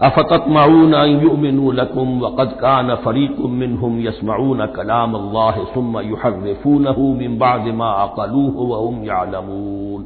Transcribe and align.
अफततमाऊन 0.00 0.94
युमिनु 1.22 1.70
लकुम 1.72 2.10
वक़द 2.20 2.50
कान 2.60 2.94
फ़रीकुम 3.04 3.54
मिनहुम 3.60 3.98
यसमाऊन 4.00 4.66
कलाम 4.76 5.14
अल्लाह 5.16 5.56
सुम्मा 5.72 6.00
युहर्रिफूनहु 6.00 7.06
मिन 7.14 7.38
बाद 7.38 7.66
मा 7.80 7.88
अक़लूहु 8.02 8.66
व 8.66 8.76
हुम 8.82 9.02
यअलमून 9.04 10.04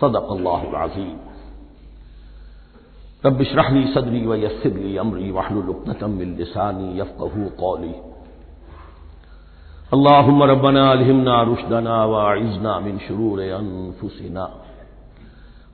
सदक़ 0.00 0.32
अल्लाहुल 0.36 0.76
अज़ीम 0.84 1.18
रब 3.26 3.40
इशरह 3.40 3.68
सदरी 3.94 4.24
व 4.26 4.34
मिन 4.44 6.08
मिन 6.14 6.34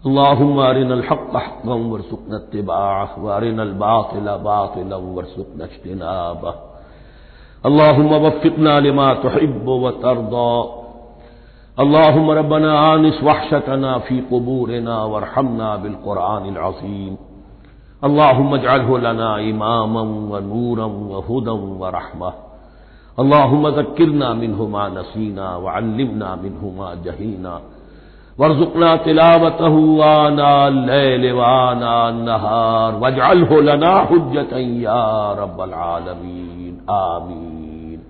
अल्लाहुम्मा 0.01 0.67
अरिनल 0.67 1.03
हक़्क़ 1.11 1.37
हक़्क़न 1.37 1.81
वरज़ुक़ना 1.93 2.37
इत्तिबाअह, 2.37 3.11
व 3.21 3.27
अरिनल 3.29 3.73
बातिला 3.77 4.37
बातिलन 4.49 5.03
वरज़ुक़ना 5.17 5.65
इज्तिनाबह। 5.65 6.55
अल्लाहुम्मा 7.69 8.17
वफ़्फ़िक़ना 8.17 8.79
लिमा 8.79 9.13
तुहिब्बु 9.15 9.75
व 9.83 9.91
तर्दा। 10.01 10.51
अल्लाहुम्मा 11.85 12.35
रब्बना 12.35 12.73
आनिस 12.81 13.23
वहशतना 13.23 13.99
फ़ी 14.07 14.17
क़ुबूरिना 14.31 14.97
वरहमना 15.05 15.69
बिल 15.77 15.97
क़ुरआनिल 16.05 16.57
अज़ीम। 16.69 17.15
अल्लाहुम्मा 18.03 18.57
इजअलहु 18.57 18.97
लना 18.97 19.31
इमामन 19.49 20.09
व 20.31 20.41
नूरन 20.49 20.95
व 21.11 21.21
हुदन 21.29 21.61
व 21.81 21.91
रहमह। 21.97 22.33
अल्लाहुम्मा 23.19 23.71
ज़क्किरना 23.71 24.33
मिन्हु 24.41 24.69
मा 24.69 24.89
नसीना 24.97 25.57
व 25.57 25.65
अल्लिमना 25.77 26.35
मिन्हु 26.43 26.69
मा 26.79 26.89
जहीना। 27.05 27.55
वरजुकना 28.39 28.97
तिलावतहु 28.97 30.01
आना 30.01 30.69
लैल 30.69 31.33
वाना 31.33 32.11
नहार, 32.11 32.95
वजअलहु 32.95 33.61
लना 33.61 33.93
हुज्जतन 34.01 34.85
रब्बल 35.41 35.73
आलमीन, 35.73 36.87
आमीन। 36.91 38.03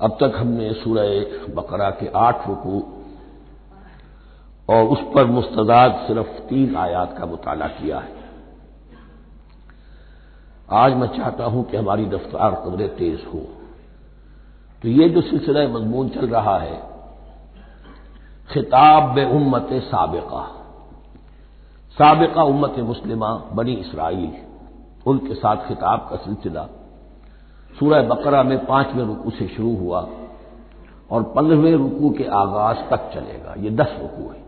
अब 0.00 0.10
तक 0.10 0.32
हमने 0.36 0.72
सूरह 0.72 1.54
बकरा 1.54 1.90
के 1.90 2.10
आठ 2.16 2.48
रुकू, 2.48 2.82
और 4.68 4.84
उस 4.84 4.98
पर 5.14 5.24
मुस्तदाद 5.24 6.04
सिर्फ़ 6.06 6.40
तीन 6.48 6.76
आयात 6.76 7.18
का 7.18 7.26
मुताला 7.26 7.66
किया 7.66 7.98
है। 7.98 8.22
आज 10.72 10.94
मैं 10.94 11.06
चाहता 11.06 11.44
हूँ 11.44 11.64
कि 11.64 11.76
हमारी 11.76 12.04
रफ्तार 12.04 12.62
कदरे 12.66 12.88
तेज 12.88 13.24
हो। 13.34 13.40
तो 14.82 14.88
ये 14.88 15.08
जो 15.08 15.20
सिलसिला 15.20 15.68
मजमून 15.68 16.08
चल 16.08 16.26
रहा 16.26 16.58
है 16.58 16.93
खिताब 18.50 19.18
उम्मत 19.18 19.68
सबका। 19.72 20.42
सबका 21.98 22.42
उम्मत 22.42 22.74
मुस्लिमा 22.78 23.34
बनी 23.52 23.72
इसराइल, 23.72 24.32
उनके 25.06 25.34
साथ 25.34 25.56
खिताब 25.56 26.06
का 26.10 26.16
सिलसिला। 26.16 26.68
सूरह 27.78 28.02
बकरा 28.02 28.42
में 28.42 28.66
पाँचवें 28.66 29.04
रुकू 29.04 29.30
से 29.30 29.48
शुरू 29.48 29.76
हुआ 29.76 30.08
और 31.10 31.22
पंद्रहवें 31.22 31.72
रुकू 31.72 32.10
के 32.10 32.24
आगाज़ 32.24 32.90
तक 32.90 33.10
चलेगा। 33.14 33.54
ये 33.58 33.70
दस 33.70 33.96
रुकू 34.00 34.30
है। 34.30 34.42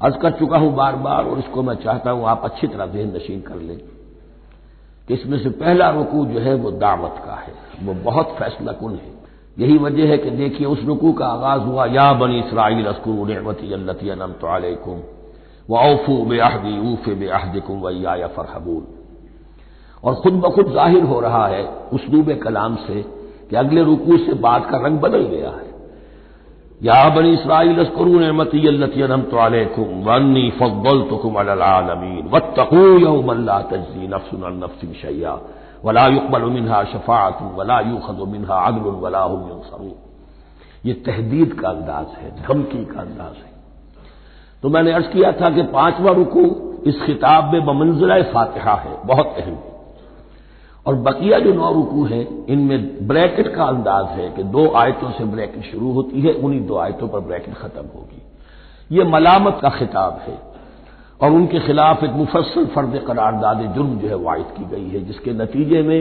अर्ज़ 0.00 0.16
कर 0.16 0.30
चुका 0.30 0.58
हूँ 0.58 0.74
बार 0.74 0.96
बार 0.96 1.24
और 1.24 1.38
इसको 1.38 1.62
मैं 1.62 1.74
चाहता 1.74 2.10
हूँ 2.10 2.26
आप 2.26 2.44
अच्छी 2.44 2.66
तरह 2.66 2.86
जहन 2.86 3.16
नशीन 3.16 3.40
कर 3.40 3.54
लें 3.54 3.78
कि 5.08 5.14
इसमें 5.14 5.38
से 5.38 5.50
पहला 5.50 5.90
रुकू 5.90 6.26
जो 6.26 6.40
है 6.40 6.54
वो 6.54 6.70
दावत 6.70 7.22
का 7.26 7.34
है। 7.34 7.54
वो 7.82 7.94
बहुत 7.94 8.26
फैसला 8.26 8.72
कुन 8.72 8.94
है। 8.94 9.21
यही 9.56 9.76
वजह 9.78 10.08
है 10.08 10.16
कि 10.18 10.30
देखिए 10.32 10.66
उस 10.66 10.84
रुकू 10.84 11.12
का 11.12 11.26
आगाज़ 11.26 11.62
हुआ, 11.62 11.84
या 11.86 12.12
बनी 12.14 12.38
इसराइल 12.38 12.86
अस्कुर 12.86 13.28
नमती 13.30 13.72
अल्लती 13.72 14.08
अनम 14.10 14.32
तो 14.40 14.94
व 15.68 15.76
औफू 15.78 16.14
बेअहदी, 16.26 16.78
ऊफ 16.92 17.08
बेअहदिकुम 17.18 17.80
वैया 17.80 18.26
फरहबूल 18.28 18.84
और 20.02 20.14
खुद 20.14 20.32
ब 20.34 20.50
खुद 20.54 20.72
ज़ाहिर 20.72 21.02
हो 21.04 21.20
रहा 21.20 21.46
है 21.48 21.64
उसलूब 21.92 22.32
कलाम 22.42 22.76
से 22.86 23.02
कि 23.50 23.56
अगले 23.56 23.82
रुकू 23.84 24.16
से 24.18 24.34
बात 24.40 24.68
का 24.70 24.78
रंग 24.78 24.98
बदल 25.00 25.22
गया 25.26 25.50
है। 25.50 25.70
या 26.80 27.08
बनी 27.14 27.32
इसराइल 27.32 27.78
अस्करू 27.78 28.18
नमती 28.20 28.66
अल्लती 28.68 29.02
अनम 29.02 29.22
तो 29.30 29.36
वन्नी 30.06 30.48
फब्बल 30.60 31.02
तुकुम 31.10 31.34
अलमीन 31.40 32.28
वत्तकू 32.32 32.82
यौमल्ला 32.98 33.58
तजजी 33.70 34.08
नफ्सन 34.08 34.60
नफ्सिन 34.64 34.92
शैया 35.02 35.38
वला 35.84 36.06
युकबल 36.06 36.42
मिनहा 36.50 36.82
शफात 36.84 37.42
वला 37.54 37.80
यूखद 37.80 38.20
मिनहा 38.28 38.58
अदल 38.66 39.90
ये 40.84 40.92
तहदीद 41.06 41.52
का 41.52 41.68
अंदाज 41.68 42.14
है 42.18 42.30
धमकी 42.42 42.84
का 42.84 43.00
अंदाज 43.00 43.36
है 43.36 43.50
तो 44.62 44.68
मैंने 44.68 44.92
अर्ज़ 44.92 45.06
किया 45.06 45.32
था 45.32 45.50
कि 45.50 45.62
पांचवा 45.72 46.12
रुकू 46.12 46.44
इस 46.86 47.00
खिताब 47.02 47.52
में 47.52 47.64
बमंजिला 47.66 48.22
फातिहा 48.32 48.74
है 48.76 48.96
बहुत 49.06 49.34
अहम 49.38 49.58
और 50.86 50.94
बकिया 51.02 51.38
जो 51.38 51.52
नौ 51.52 51.72
रुकू 51.72 52.04
हैं 52.04 52.26
इनमें 52.46 53.06
ब्रैकेट 53.06 53.54
का 53.54 53.64
अंदाज 53.64 54.06
है 54.18 54.28
कि 54.30 54.42
दो 54.52 54.66
आयतों 54.76 55.10
से 55.10 55.24
ब्रैकेट 55.24 55.64
शुरू 55.64 55.92
होती 55.92 56.20
है 56.20 56.32
उन्हीं 56.34 56.60
दो 56.66 56.76
आयतों 56.76 57.08
पर 57.08 57.20
ब्रैकेट 57.20 57.54
खत्म 57.54 57.86
होगी 57.94 58.96
ये 58.96 59.04
मलामत 59.04 59.58
का 59.62 59.68
खिताब 59.68 60.18
है 60.20 60.34
और 61.22 61.32
उनके 61.32 61.58
खिलाफ 61.60 62.02
एक 62.04 62.12
मुफसल 62.14 62.64
फर्द 62.74 62.98
करारदाद 63.06 63.60
जुर्म 63.74 63.96
जो 63.98 64.08
है 64.08 64.16
वायद 64.18 64.46
की 64.56 64.64
गई 64.66 64.88
है, 64.88 65.04
जिसके 65.04 65.32
नतीजे 65.34 65.82
में 65.82 66.00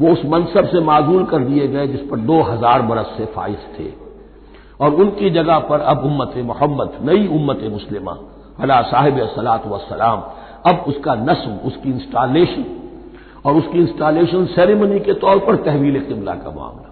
वो 0.00 0.12
उस 0.12 0.24
मनसब 0.26 0.68
से 0.68 0.80
माजूल 0.82 1.24
कर 1.26 1.44
दिए 1.44 1.66
गए 1.68 1.86
जिस 1.88 2.00
पर 2.08 2.18
दो 2.22 2.40
हज़ार 2.42 2.82
बरस 2.82 3.14
से 3.16 3.24
फाइज 3.34 3.58
थे। 3.74 3.88
और 4.80 4.94
उनकी 4.96 5.30
जगह 5.32 5.58
पर 5.68 5.80
अब 5.82 6.04
उम्मत 6.04 6.32
मोहम्मद, 6.44 6.98
नई 7.02 7.26
उम्मत 7.28 7.60
मुस्लिमा, 7.72 8.16
अला 8.60 8.80
साहिब 8.84 9.18
सलात 9.34 9.66
वसलाम 9.66 10.22
अब 10.66 10.84
उसका 10.88 11.14
नस्म 11.22 11.52
उसकी 11.66 11.90
इंस्टॉलेशन 11.90 12.64
और 13.44 13.56
उसकी 13.56 13.78
इंस्टॉलेशन 13.80 14.44
सेरेमनी 14.54 14.98
के 15.00 15.14
तौर 15.16 15.38
पर 15.38 15.56
तहवील 15.64 16.00
किमला 16.02 16.34
का 16.34 16.50
मामला। 16.50 16.90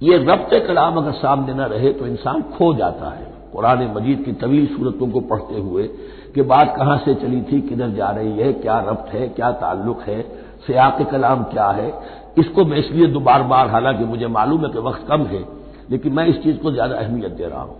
ये 0.00 0.16
रब्त 0.20 0.54
कलाम 0.66 0.96
अगर 0.96 1.12
सामने 1.14 1.54
न 1.54 1.66
रहे 1.70 1.92
तो 1.92 2.06
इंसान 2.06 2.42
खो 2.52 2.72
जाता 2.74 3.10
है। 3.10 3.30
कुरान 3.52 3.82
मजीद 3.94 4.22
की 4.24 4.32
तवील 4.40 4.66
सूरतों 4.66 5.08
को 5.08 5.20
पढ़ते 5.22 5.60
हुए 5.60 5.88
कि 6.34 6.42
बात 6.42 6.74
कहाँ 6.76 6.96
से 6.98 7.14
चली 7.14 7.40
थी, 7.42 7.60
किधर 7.60 7.90
जा 7.90 8.10
रही 8.10 8.38
है, 8.38 8.52
क्या 8.52 8.78
रब्त 8.80 9.12
है, 9.14 9.28
क्या 9.28 9.50
ताल्लुक 9.52 10.00
है, 10.00 10.20
सियाक 10.66 11.02
कलाम 11.02 11.42
क्या 11.44 11.68
है, 11.70 11.92
इसको 12.38 12.64
मैं 12.64 12.76
इसलिए 12.76 13.06
दोबार 13.06 13.42
बार, 13.42 13.68
हालाँकि 13.68 14.04
मुझे 14.04 14.26
मालूम 14.26 14.64
है 14.66 14.72
कि 14.72 14.78
वक्त 14.78 15.06
कम 15.08 15.26
है, 15.26 15.44
लेकिन 15.90 16.12
मैं 16.12 16.26
इस 16.26 16.42
चीज़ 16.42 16.58
को 16.58 16.70
ज़्यादा 16.72 16.96
अहमियत 16.96 17.32
दे 17.32 17.46
रहा 17.46 17.62
हूँ। 17.62 17.76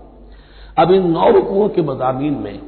अब 0.77 0.91
इन 0.91 1.09
नौ 1.11 1.29
रुकुओं 1.29 1.69
के 1.69 1.81
मजामी 1.81 2.29
में 2.29 2.59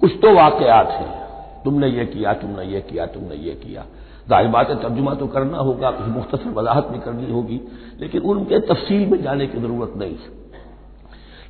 कुछ 0.00 0.12
तो 0.22 0.34
वाकयात 0.34 0.90
हैं। 0.90 1.16
तुमने 1.64 1.88
ये 1.88 2.04
किया, 2.04 2.32
तुमने 2.32 2.64
ये 2.64 2.80
किया, 2.80 3.06
तुमने 3.06 3.36
ये 3.36 3.54
किया। 3.54 3.84
ज़ाहिर 4.28 4.48
बात 4.48 4.70
है, 4.70 4.76
तर्जुमा 4.76 5.14
तो 5.14 5.26
करना 5.26 5.58
होगा 5.58 5.90
कुछ 5.90 6.06
मुख्तर 6.06 6.48
वजाहत 6.50 6.86
भी 6.86 6.98
करनी 6.98 7.30
होगी, 7.32 7.60
लेकिन 8.00 8.22
उनके 8.22 8.58
तफसील 8.60 9.08
में 9.08 9.22
जाने 9.22 9.46
की 9.46 9.60
ज़रूरत 9.60 9.92
नहीं। 9.96 10.16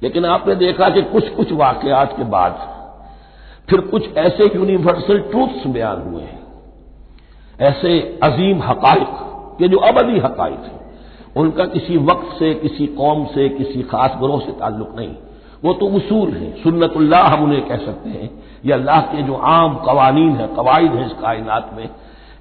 लेकिन 0.02 0.24
आपने 0.24 0.54
देखा 0.54 0.88
कि 0.88 1.02
कुछ 1.02 1.28
कुछ 1.28 1.52
वाकयात 1.52 2.16
के 2.16 2.24
बाद 2.24 2.52
फिर 3.70 3.80
कुछ 3.80 4.16
ऐसे 4.16 4.44
यूनिवर्सल 4.54 5.18
ट्रूथ्स 5.20 5.66
बयान 5.66 6.02
हुए 6.02 6.22
हैं। 6.22 6.36
ऐसे 7.60 8.18
अजीम 8.22 8.62
हकाइक 8.62 9.08
के 9.58 9.68
जो 9.68 9.78
अबदी 9.78 10.18
हकाइक 10.18 10.58
हैं, 10.58 10.78
उनका 11.36 11.64
किसी 11.66 11.96
वक्त 11.96 12.38
से, 12.38 12.52
किसी 12.54 12.86
कौम 12.86 13.24
से, 13.24 13.48
किसी 13.48 13.82
खास 13.82 14.16
ग्रोह 14.18 14.40
से 14.40 14.52
ताल्लुक 14.52 14.94
नहीं। 14.96 15.14
वो 15.64 15.72
तो 15.72 15.86
उसूल 15.86 16.30
है। 16.30 16.50
सुन्नतुल्लाह 16.62 17.26
हम 17.26 17.42
उन्हें 17.44 17.62
कह 17.68 17.76
सकते 17.76 18.10
हैं। 18.10 18.30
ये 18.64 18.72
अल्लाह 18.72 19.00
के 19.00 19.22
जो 19.22 19.34
आम 19.34 19.74
कवानीन 19.86 20.36
है, 20.36 20.46
कवायद 20.46 20.92
है 20.92 21.06
इस 21.06 21.12
कायनात 21.12 21.70
में। 21.76 21.88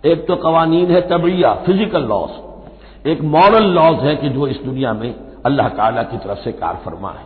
एक 0.06 0.28
तो 0.28 0.36
कवानीन 0.36 0.92
है 0.92 1.02
तबिया 1.10 1.54
फ़िज़िकल 1.66 2.04
लॉज 2.04 3.10
एक 3.10 3.22
मॉरल 3.24 3.66
लॉज 3.72 4.00
है 4.00 4.16
कि 4.16 4.30
जो 4.30 4.48
इस 4.48 4.58
दुनिया 4.58 4.94
में 4.94 5.14
अल्लाह 5.46 5.68
ताला 5.70 6.04
की 6.04 6.18
तरफ़ 6.18 6.40
से 6.40 6.52
कार 6.52 6.80
फरमा 6.86 7.10
है। 7.10 7.26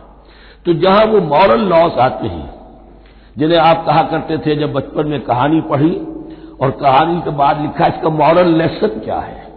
तो 0.66 0.72
जहाँ 0.72 1.04
वो 1.04 1.20
मॉरल 1.20 1.60
लॉज 1.68 1.98
आते 1.98 2.28
हैं 2.28 2.61
जिन्हें 3.38 3.58
आप 3.58 3.86
कहा 3.86 4.02
करते 4.02 4.38
थे 4.38 4.56
जब 4.56 4.72
बचपन 4.72 5.06
में 5.06 5.20
कहानी 5.20 5.60
पढ़ी, 5.60 6.06
और 6.60 6.70
कहानी 6.70 7.20
के 7.20 7.30
बाद 7.30 7.60
लिखा 7.60 7.86
इसका 7.86 8.08
मॉरल 8.08 8.54
लेसन 8.54 8.86
क्या 8.86 9.18
है? 9.18 9.52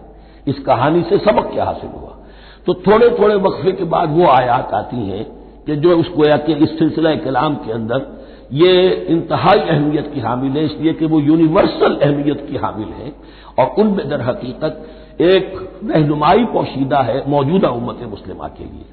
इस 0.48 0.60
कहानी 0.60 1.01
से 1.01 1.18
सबक 1.18 1.54
क्या 1.54 1.63
हासिल 1.63 1.89
हुआ? 1.89 2.18
तो 2.66 2.74
थोड़े 2.74 3.10
थोड़े 3.10 3.36
वक्फे 3.36 3.72
के 3.72 3.83
बाद 3.83 4.10
वो 4.10 4.27
आयात 4.27 4.74
आती 4.74 4.98
हैं 4.98 5.25
कि 5.66 5.75
जो 5.75 5.98
उस 5.98 6.16
गोया 6.16 6.38
के 6.38 6.54
इस 6.54 6.80
सिलसिला 6.80 7.16
कलाम 7.16 7.56
के 7.56 7.72
अंदर 7.72 8.25
ये 8.54 8.89
इंतहाई 8.89 9.60
अहमियत 9.60 10.12
की 10.13 10.19
हामिल 10.19 10.51
है, 10.51 10.66
इसलिए 10.66 10.94
कि 10.94 11.06
वो 11.06 11.19
यूनिवर्सल 11.19 11.95
अहमियत 11.95 12.48
की 12.50 12.57
हामिल 12.57 12.88
है, 12.88 13.12
और 13.60 13.75
उनमें 13.81 14.10
दर 14.10 14.21
हकीकत 14.21 14.88
एक 15.21 15.80
रहनुमाई 15.83 16.45
पोशीदा 16.45 17.00
है, 17.00 17.30
मौजूदा 17.30 17.69
उम्मत 17.69 17.98
मुस्लिमा 18.10 18.48
के 18.48 18.63
लिए। 18.63 18.86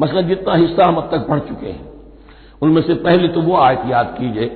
मसला 0.00 0.20
जितना 0.20 0.54
हिस्सा 0.54 0.86
हम 0.86 0.96
अब 0.96 1.08
तक 1.12 1.28
पढ़ 1.28 1.38
चुके 1.38 1.66
हैं। 1.66 1.93
उनमें 2.62 2.82
से 2.82 2.94
पहले 2.94 3.28
तो 3.28 3.40
वो 3.40 3.56
आयत 3.56 3.82
याद 3.86 4.14
कीजिए। 4.18 4.46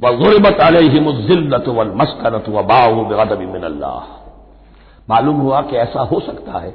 वह 0.00 0.16
गुरबत 0.16 0.60
अलहिमजिल्लत 0.60 1.68
वल 1.68 1.92
मस्करत 1.96 2.48
बेदब 2.48 3.38
मिन 3.38 3.80
मालूम 5.10 5.36
हुआ 5.36 5.60
कि 5.62 5.76
ऐसा 5.76 6.00
हो 6.02 6.20
सकता 6.20 6.58
है 6.58 6.70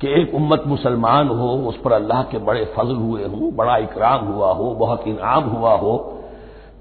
कि 0.00 0.08
एक 0.20 0.34
उम्मत 0.34 0.62
मुसलमान 0.66 1.28
हो, 1.28 1.48
उस 1.68 1.76
पर 1.76 1.92
अल्लाह 1.92 2.22
के 2.22 2.38
बड़े 2.38 2.64
फजल 2.76 2.96
हुए 2.96 3.24
हों, 3.24 3.56
बड़ा 3.56 3.76
इकराम 3.76 4.24
हुआ 4.26 4.52
हो, 4.52 4.70
बहुत 4.74 5.06
इनाम 5.08 5.44
हुआ 5.44 5.74
हो, 5.74 5.94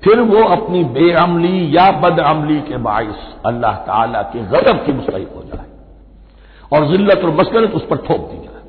फिर 0.04 0.20
वो 0.22 0.44
अपनी 0.48 0.84
बेअमली 0.84 1.78
या 1.78 1.90
बदअमली 1.92 2.60
के 2.62 2.78
बायस 2.78 3.36
अल्लाह 3.46 3.76
ताला 3.76 4.22
के 4.22 4.40
गजब 4.40 4.86
की 4.86 4.94
मुस्तक 4.94 5.32
हो 5.36 5.44
जाए 5.44 5.66
और 6.72 6.88
जिल्लत 6.88 7.24
और 7.24 7.32
मस्करत 7.32 7.72
उस 7.72 7.86
पर 7.86 7.98
थोप 8.00 8.30
दी 8.32 8.38
जाए। 8.38 8.62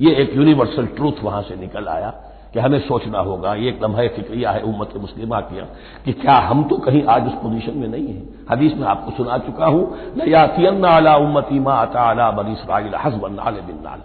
ये 0.00 0.14
एक 0.14 0.36
यूनिवर्सल 0.36 0.86
ट्रूथ 0.86 1.22
वहाँ 1.22 1.42
से 1.42 1.56
निकल 1.56 1.88
आया। 1.88 2.12
कि 2.54 2.58
हमें 2.58 2.78
सोचना 2.80 3.18
होगा, 3.18 3.54
ये 3.54 3.68
एक 3.68 3.82
लम्हा 3.82 4.06
फिक्रिया 4.08 4.50
है 4.50 4.62
उम्मत 4.62 4.94
मुस्लिमा 4.96 5.40
किया 5.40 5.64
कि 6.04 6.12
क्या 6.12 6.34
हम 6.40 6.62
तो 6.64 6.76
कहीं 6.76 7.02
आज 7.06 7.26
उस 7.26 7.34
पोजीशन 7.34 7.76
में 7.78 7.88
नहीं 7.88 8.06
है। 8.06 8.22
हदीस 8.50 8.74
में 8.76 8.86
आपको 8.86 9.10
सुना 9.10 9.38
चुका 9.38 9.66
हूँ 9.66 9.82
नयातियन 10.16 10.82
अला 10.84 11.16
उम्मती 11.16 11.58
मा 11.58 11.74
अता 11.74 12.30
बनी 12.30 12.52
इसराइल 12.52 12.94
हसबन 12.94 13.32
नाल 13.32 13.60
बिन 13.60 13.78
नाल. 13.84 14.00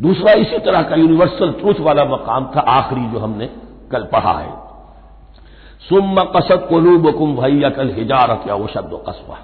दूसरा 0.00 0.32
इसी 0.32 0.58
तरह 0.58 0.82
का 0.82 0.96
यूनिवर्सल 0.96 1.52
ट्रूथ 1.52 1.80
वाला 1.80 2.04
मकाम 2.04 2.50
था, 2.56 2.60
आखिरी 2.60 3.06
जो 3.06 3.18
हमने 3.18 3.46
कल 3.92 4.04
पढ़ा 4.04 4.32
है। 4.32 4.52
सुम 5.88 6.16
कसत 6.36 6.66
कोलूब 6.68 7.10
कुम 7.10 7.36
भैया 7.36 7.70
कल 7.70 7.90
हिजारत 7.90 8.44
या 8.48 8.54
वो 8.54 8.66
शब्द 8.66 8.98
कस्बा. 9.08 9.38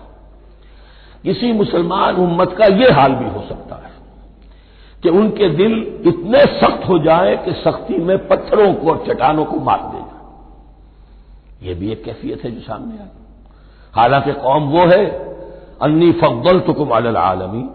किसी 1.23 1.53
मुसलमान 1.53 2.17
उम्मत 2.17 2.57
का 2.59 2.67
यह 2.67 2.99
हाल 3.01 3.13
भी 3.13 3.29
हो 3.29 3.41
सकता 3.49 3.77
है। 3.77 3.86
कि 5.07 5.11
उनके 5.11 5.49
दिल 5.49 6.03
इतने 6.07 6.41
सख्त 6.41 6.89
हो 6.89 6.99
जाए 6.99 7.37
कि 7.37 7.53
सख्ती 7.53 7.97
में 7.97 8.29
पत्थरों 8.29 8.75
को 8.75 8.91
और 8.91 9.05
चट्टानों 9.07 9.45
को 9.45 9.57
मार 9.57 9.79
देगा 9.79 10.17
यह 11.63 11.75
भी 11.75 11.93
एक 11.93 12.05
कैफियत 12.05 12.45
है 12.45 12.51
जो 12.51 12.61
सामने 12.61 12.99
आई। 12.99 13.09
हालाँकि 13.95 14.33
कौम 14.33 14.63
वो 14.63 14.79
है, 14.79 15.07
अन्नी 15.83 16.13
फकदल 16.13 16.61
तुकुम 16.61 16.93
आलमी। 16.93 17.71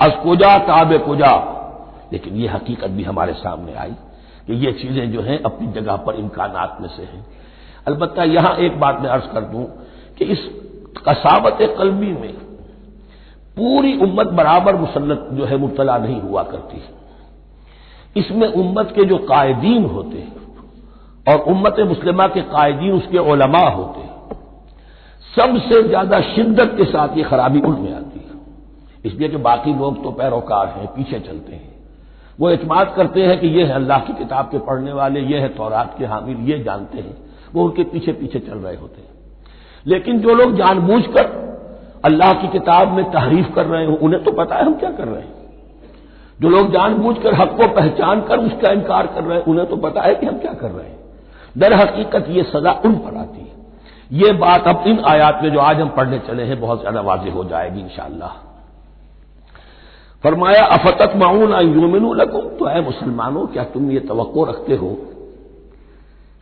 अजकुजा 0.00 0.58
ताब 0.58 0.98
कुजा। 0.98 1.50
लेकिन 2.12 2.34
यह 2.34 2.54
हकीकत 2.54 2.90
भी 2.90 3.02
हमारे 3.02 3.32
सामने 3.32 3.74
आई 3.74 3.94
कि 4.46 4.66
ये 4.66 4.72
चीज़ें 4.72 5.12
जो 5.12 5.20
हैं 5.20 5.42
अपनी 5.42 5.66
जगह 5.66 5.96
पर 5.96 6.14
इम्कान 6.14 6.82
में 6.82 6.88
से 6.88 7.02
हैं। 7.02 7.26
अलबत् 7.86 8.18
यहाँ 8.18 8.56
एक 8.56 8.80
बात 8.80 9.00
मैं 9.00 9.10
अर्ज़ 9.10 9.24
कर 9.24 9.40
दूँ 9.40 9.64
कि 10.18 10.24
इस 10.24 10.50
कसावत 11.08 11.58
कलबी 11.78 12.12
में 12.12 12.43
पूरी 13.56 13.96
उम्मत 13.98 14.26
बराबर 14.34 14.76
मुसलत 14.76 15.28
जो 15.32 15.44
है 15.44 15.56
मुबतला 15.56 15.98
नहीं 15.98 16.20
हुआ 16.20 16.42
करती 16.42 16.82
इसमें 18.16 18.46
उम्मत 18.48 18.92
के 18.96 19.04
जो 19.04 19.18
कायदीन 19.26 19.84
होते 19.84 20.18
हैं 20.18 20.32
और 21.26 21.44
उम्मत 21.48 21.76
मुस्लिमा 21.88 22.26
के 22.26 22.40
कायदीन 22.48 22.92
उसके 22.92 23.18
ओलमा 23.20 23.68
होते 23.68 24.00
हैं। 24.00 24.12
सबसे 25.32 25.82
ज़्यादा 25.82 26.20
शिद्दत 26.24 26.74
के 26.76 26.84
साथ 26.84 27.16
ये 27.16 27.22
खराबी 27.24 27.60
उनमें 27.60 27.94
आती 27.94 28.18
है। 28.18 28.34
इसलिए 29.04 29.28
कि 29.28 29.36
बाकी 29.38 29.72
लोग 29.74 30.02
तो 30.02 30.10
पैरोकार 30.10 30.66
हैं, 30.68 30.86
पीछे 30.86 31.20
चलते 31.20 31.52
हैं। 31.52 31.72
वो 32.38 32.50
एतमाद 32.50 32.92
करते 32.96 33.22
हैं 33.22 33.38
कि 33.40 33.46
ये 33.48 33.64
है 33.64 33.72
अल्लाह 33.72 33.98
की 33.98 34.12
किताब 34.14 34.48
के 34.50 34.58
पढ़ने 34.60 34.92
वाले, 34.92 35.20
ये 35.22 35.38
है 35.38 35.48
तौरात 35.48 35.94
के 35.98 36.04
हामिल 36.04 36.50
ये 36.50 36.58
जानते 36.64 36.98
हैं। 36.98 37.16
वो 37.54 37.64
उनके 37.64 37.84
पीछे 37.84 38.12
पीछे 38.12 38.38
चल 38.38 38.58
रहे 38.58 38.76
होते 38.76 39.00
हैं। 39.00 39.08
लेकिन 39.86 40.20
जो 40.20 40.34
लोग 40.34 40.56
जानबूझकर 40.56 41.26
अल्लाह 42.04 42.32
की 42.32 42.48
किताब 42.48 42.92
में 42.92 43.04
तहरीफ 43.12 43.54
कर 43.54 43.66
रहे 43.66 43.84
हो, 43.86 43.94
उन्हें 43.94 44.22
तो 44.24 44.32
पता 44.32 44.56
है 44.56 44.64
हम 44.64 44.74
क्या 44.74 44.90
कर 44.90 45.08
रहे 45.08 45.22
हैं। 45.22 45.32
जो 46.40 46.48
लोग 46.48 46.70
जानबूझकर 46.72 47.34
हक 47.34 47.56
को 47.56 47.66
पहचान 47.74 48.20
कर 48.22 48.38
उसका 48.40 48.70
इनकार 48.70 49.06
कर 49.06 49.24
रहे 49.24 49.38
हैं, 49.38 49.44
उन्हें 49.44 49.66
तो 49.66 49.76
पता 49.78 50.02
है 50.02 50.14
कि 50.14 50.26
हम 50.26 50.38
क्या 50.38 50.52
कर 50.54 50.70
रहे 50.70 50.86
हैं। 50.86 50.98
दर 51.58 51.72
हकीकत 51.72 52.26
ये 52.30 52.42
सजा 52.44 52.72
उन 52.84 52.94
पर 52.98 53.16
आती 53.16 53.40
है। 53.40 53.52
ये 54.12 54.32
बात 54.38 54.66
अब 54.68 54.84
इन 54.86 54.98
आयात 55.06 55.40
में 55.42 55.50
जो 55.52 55.60
आज 55.60 55.80
हम 55.80 55.88
पढ़ने 55.88 56.18
चले 56.18 56.42
हैं, 56.42 56.60
बहुत 56.60 56.80
ज़्यादा 56.80 57.00
वाजे 57.02 57.30
हो 57.30 57.44
जाएगी 57.44 57.80
इंशाला 57.80 58.32
फरमाया 60.24 60.64
अफतत 60.66 61.16
माऊन 61.16 61.52
यूमिन 61.64 62.04
लकुम 62.16 62.48
तो 62.58 62.66
है 62.66 62.80
मुसलमानों, 62.84 63.46
क्या 63.46 63.64
तुम 63.64 63.90
ये 63.90 64.00
तो 64.00 64.44
रखते 64.44 64.74
हो 64.74 64.88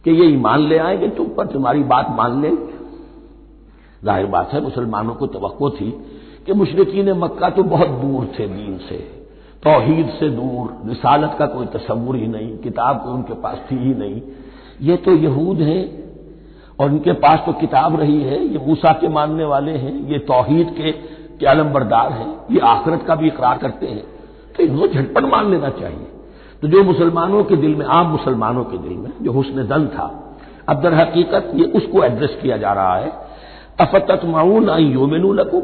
कि 0.04 0.10
ये 0.12 0.26
ईमान 0.26 0.66
ले 0.68 0.78
आएँगे? 0.78 1.08
तुम 1.08 1.26
पर 1.28 1.46
तुम्हारी 1.46 1.82
बात 1.84 2.10
मान 2.10 2.40
लेंगे 2.42 2.71
ज़ाहिर 4.02 4.26
बात 4.26 4.52
है 4.52 4.60
मुसलमानों 4.60 5.14
को 5.14 5.26
तो 5.26 5.70
थी 5.70 5.90
कि 6.46 6.52
मुशरकिन 6.52 7.12
मक्का 7.14 7.48
तो 7.50 7.62
बहुत 7.64 7.88
दूर 7.98 8.24
थे 8.38 8.46
दीन 8.48 8.78
से। 8.88 8.96
तोहीद 9.62 10.08
से 10.10 10.28
दूर 10.30 10.70
रिसालत 10.86 11.36
का 11.38 11.46
कोई 11.46 11.66
तस्वुर 11.74 12.16
ही 12.16 12.26
नहीं 12.28 12.56
किताब 12.58 13.02
कोई 13.04 13.12
उनके 13.12 13.34
पास 13.42 13.58
थी 13.70 13.76
ही 13.78 13.94
नहीं। 13.94 14.20
ये 14.80 14.96
तो 14.96 15.12
यहूद 15.16 15.60
हैं 15.60 15.82
और 16.78 16.90
इनके 16.90 17.12
पास 17.20 17.42
तो 17.46 17.52
किताब 17.60 18.00
रही 18.00 18.22
है 18.22 18.42
ये 18.44 18.58
मूसा 18.66 18.92
के 18.92 19.08
मानने 19.10 19.44
वाले 19.44 19.72
हैं 19.72 19.94
ये 20.08 20.18
तोहीद 20.24 20.70
के, 20.70 20.92
के 20.92 21.46
अलम 21.46 21.72
बरदार 21.72 22.12
हैं 22.12 22.30
ये 22.50 22.60
आखरत 22.66 23.04
का 23.06 23.14
भी 23.14 23.26
इकरार 23.26 23.58
करते 23.58 23.86
हैं। 23.86 24.04
तो 24.56 24.62
इनको 24.62 24.86
झटपट 24.86 25.24
मान 25.26 25.50
लेना 25.50 25.68
चाहिए। 25.70 26.06
तो 26.62 26.68
जो 26.68 26.82
मुसलमानों 26.84 27.44
के 27.44 27.56
दिल 27.56 27.74
में 27.76 27.86
आम 27.88 28.06
मुसलमानों 28.08 28.64
के 28.64 28.78
दिल 28.78 28.96
में 28.96 29.12
जो 29.22 29.32
हुसन 29.32 29.66
दन 29.68 29.86
था 29.88 30.06
अब 30.68 30.82
दर 30.82 30.94
हकीकत 30.94 31.50
ये 31.54 31.64
उसको 31.76 32.02
एड्रेस 32.04 32.38
किया 32.42 32.56
जा 32.56 32.72
रहा 32.72 32.96
है 32.96 33.10
अफतत 33.78 34.24
माऊन 34.24 34.68
आई 34.70 34.84
योमिन 34.84 35.32
लकू 35.34 35.60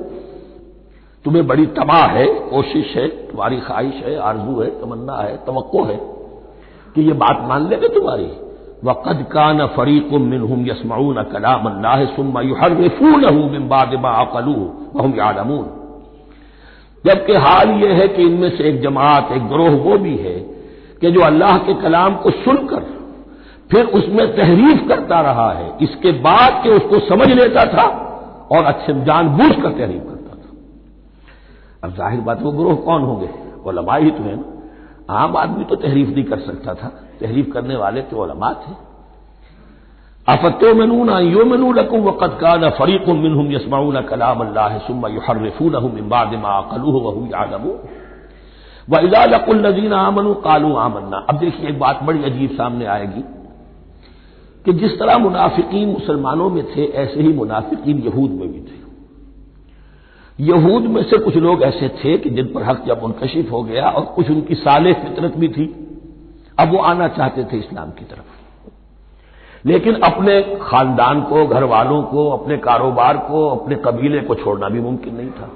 तुम्हें 1.25 1.47
बड़ी 1.47 1.67
तबाह 1.67 2.07
है, 2.09 2.27
कोशिश 2.51 2.95
है, 2.97 3.07
तुम्हारी 3.09 3.61
ख्वाहिश 3.61 3.95
है, 3.95 4.17
आरज़ू 4.19 4.61
है, 4.61 4.69
तमन्ना 4.81 5.17
है 5.17 5.37
तो 5.37 5.85
है 5.85 5.97
कि 6.95 7.03
ये 7.03 7.13
बात 7.15 7.45
मान 7.49 7.69
लेंगे 7.69 7.89
तुम्हारी। 7.89 8.31
वक़द 8.85 9.25
कान 9.33 9.67
फरीकुम 9.67 10.23
मिनहुम 10.23 10.67
यसमाउन 10.67 11.23
कलाम 11.23 11.67
अल्लाह 11.69 12.05
सुम्मा 12.15 12.41
युहर्रिफूनहु 12.41 13.49
मिन 13.51 13.69
बाद 13.69 13.95
मा 13.95 14.11
अकलू 14.17 14.55
वहुम 14.95 15.15
यालमून। 15.15 15.67
जबकि 17.05 17.35
हाल 17.37 17.71
यह 17.83 17.95
है 17.95 18.07
कि 18.09 18.23
इनमें 18.23 18.51
से 18.51 18.69
एक 18.69 18.81
जमात, 18.83 19.33
एक 19.33 19.49
ग्रोह 19.49 19.71
वो 19.71 19.99
भी 19.99 20.17
है 20.17 20.39
कि 21.01 21.11
जो 21.11 21.21
अल्लाह 21.21 21.59
के 21.59 21.75
कलाम 21.75 22.15
को 22.15 22.31
सुनकर 22.31 22.83
फिर 23.71 23.87
उसमें 23.95 24.27
तहरीफ 24.37 24.87
करता 24.89 25.21
रहा 25.21 25.51
है। 25.53 25.73
इसके 25.83 26.13
बाद 26.21 26.61
के 26.63 26.71
उसको 26.71 26.99
समझ 27.09 27.29
लेता 27.31 27.65
था 27.67 27.87
और 28.53 28.65
अच्छे 28.65 28.93
जानबूझ 29.05 29.51
कर 29.53 29.71
तहरीफ 29.71 30.03
करता 30.05 30.37
था। 30.37 30.51
अब 31.85 31.95
ज़ाहिर 31.97 32.21
बात 32.21 32.43
वो 32.43 32.53
ग्रोह 32.53 32.75
कौन 32.85 33.03
होंगे? 33.03 33.29
वो 33.65 33.73
लमा 33.73 33.97
ही 33.97 34.11
तो 34.11 34.23
है 34.23 34.37
ना। 34.37 35.15
आम 35.15 35.37
आदमी 35.37 35.65
तो 35.65 35.77
तहरीफ 35.77 36.09
नहीं 36.09 36.25
कर 36.25 36.39
सकता 36.41 36.75
था। 36.75 36.89
तहरीफ 37.21 37.51
करने 37.53 37.77
वाले 37.77 38.03
तो 38.05 38.27
लमा 38.27 38.53
थे। 38.57 38.73
अफतो 40.27 40.75
मनून 40.75 41.11
यो 41.27 41.45
मनू 41.45 41.73
लकुम 41.75 42.01
वक़द 42.03 42.37
का 42.41 42.57
न 42.57 42.71
फरीक 42.79 43.09
मिनहुम 43.09 43.53
यसमाउन 43.53 44.01
कलाम 44.03 44.41
अल्लाह 44.41 44.79
सुम्मा 44.87 45.09
युहर्रिफून 45.09 45.99
इम्बाद 45.99 46.35
माकलू 46.41 46.99
वहू 47.01 47.27
यालमू 47.27 47.73
व 48.89 48.99
इजा 48.99 49.25
लकुल 49.27 49.67
नजीन 49.67 49.93
आमनु 49.95 50.35
कालू 50.45 50.75
आमन्ना। 50.77 51.17
अब 51.31 51.39
देखिए, 51.39 51.69
एक 51.69 51.79
बात 51.79 52.03
बड़ी 52.03 52.25
अजीब 52.25 52.51
सामने 52.53 52.87
आएगी। 52.89 53.23
कि 54.69 54.75
जिस 54.75 54.99
तरह 54.99 55.19
मुनाफिकीन 55.19 55.89
मुसलमानों 55.89 56.51
में 56.51 56.77
थे, 56.77 56.85
ऐसे 56.85 57.23
ही 57.23 57.33
मुनाफिकीन 57.33 57.99
यहूद 57.99 58.31
में 58.31 58.53
भी 58.53 58.61
थे। 58.61 58.89
यहूद 60.41 60.83
में 60.83 61.03
से 61.03 61.19
कुछ 61.19 61.37
लोग 61.37 61.63
ऐसे 61.63 61.89
थे 61.89 62.19
कि 62.19 62.31
जिन 62.31 62.47
पर 62.47 62.63
हक 62.63 62.85
जब 62.87 63.03
मुनकशिफ 63.03 63.53
हो 63.53 63.63
गया 63.63 63.89
और 63.89 64.05
कुछ 64.05 64.31
उनकी 64.31 64.55
साले 64.55 64.93
फितरत 64.93 65.37
भी 65.37 65.49
थी। 65.49 65.89
अब 66.59 66.73
वो 66.73 66.79
आना 66.79 67.09
चाहते 67.09 67.45
थे 67.45 67.57
इस्लाम 67.57 67.91
की 67.91 68.05
तरफ़। 68.05 68.39
लेकिन 69.67 69.95
अपने 69.95 70.59
खानदान 70.63 71.21
को 71.21 71.47
घर 71.47 71.65
वालों 71.65 72.03
को, 72.03 72.31
अपने 72.31 72.57
कारोबार 72.57 73.17
को, 73.17 73.49
अपने 73.49 73.75
कबीले 73.75 74.21
को 74.21 74.35
छोड़ना 74.35 74.69
भी 74.69 74.81
मुमकिन 74.81 75.17
नहीं 75.17 75.31
था। 75.31 75.51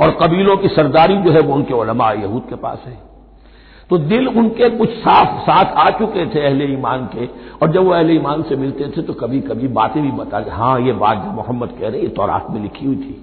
और 0.00 0.10
कबीलों 0.10 0.56
की 0.56 0.68
सरदारी 0.68 1.16
जो 1.16 1.30
है 1.30 1.40
वो 1.40 1.54
उनके 1.54 1.74
ओलमा 1.74 2.12
यहूद 2.12 2.42
के 2.48 2.54
पास 2.54 2.82
है। 2.86 3.13
तो 3.90 3.98
दिल 4.00 4.28
उनके 4.28 4.68
कुछ 4.70 4.90
साफ़ 4.98 5.40
साथ 5.42 5.74
आ 5.78 5.88
चुके 5.90 6.26
थे 6.26 6.40
अहले 6.40 6.64
ईमान 6.64 7.04
के। 7.14 7.26
और 7.62 7.72
जब 7.72 7.84
वो 7.84 7.90
अहले 7.90 8.14
ईमान 8.14 8.42
से 8.42 8.56
मिलते 8.56 8.88
थे 8.88 9.02
तो 9.02 9.12
कभी 9.14 9.40
कभी 9.40 9.68
बातें 9.70 10.02
भी 10.02 10.10
बता 10.12 10.44
हाँ 10.52 10.78
ये 10.80 10.92
बात 10.94 11.16
जो 11.16 11.30
मोहम्मद 11.32 11.74
कह 11.80 11.88
रहे 11.88 12.00
ये 12.00 12.08
तौरात 12.16 12.46
में 12.50 12.60
लिखी 12.62 12.86
हुई 12.86 12.96
थी। 12.96 13.16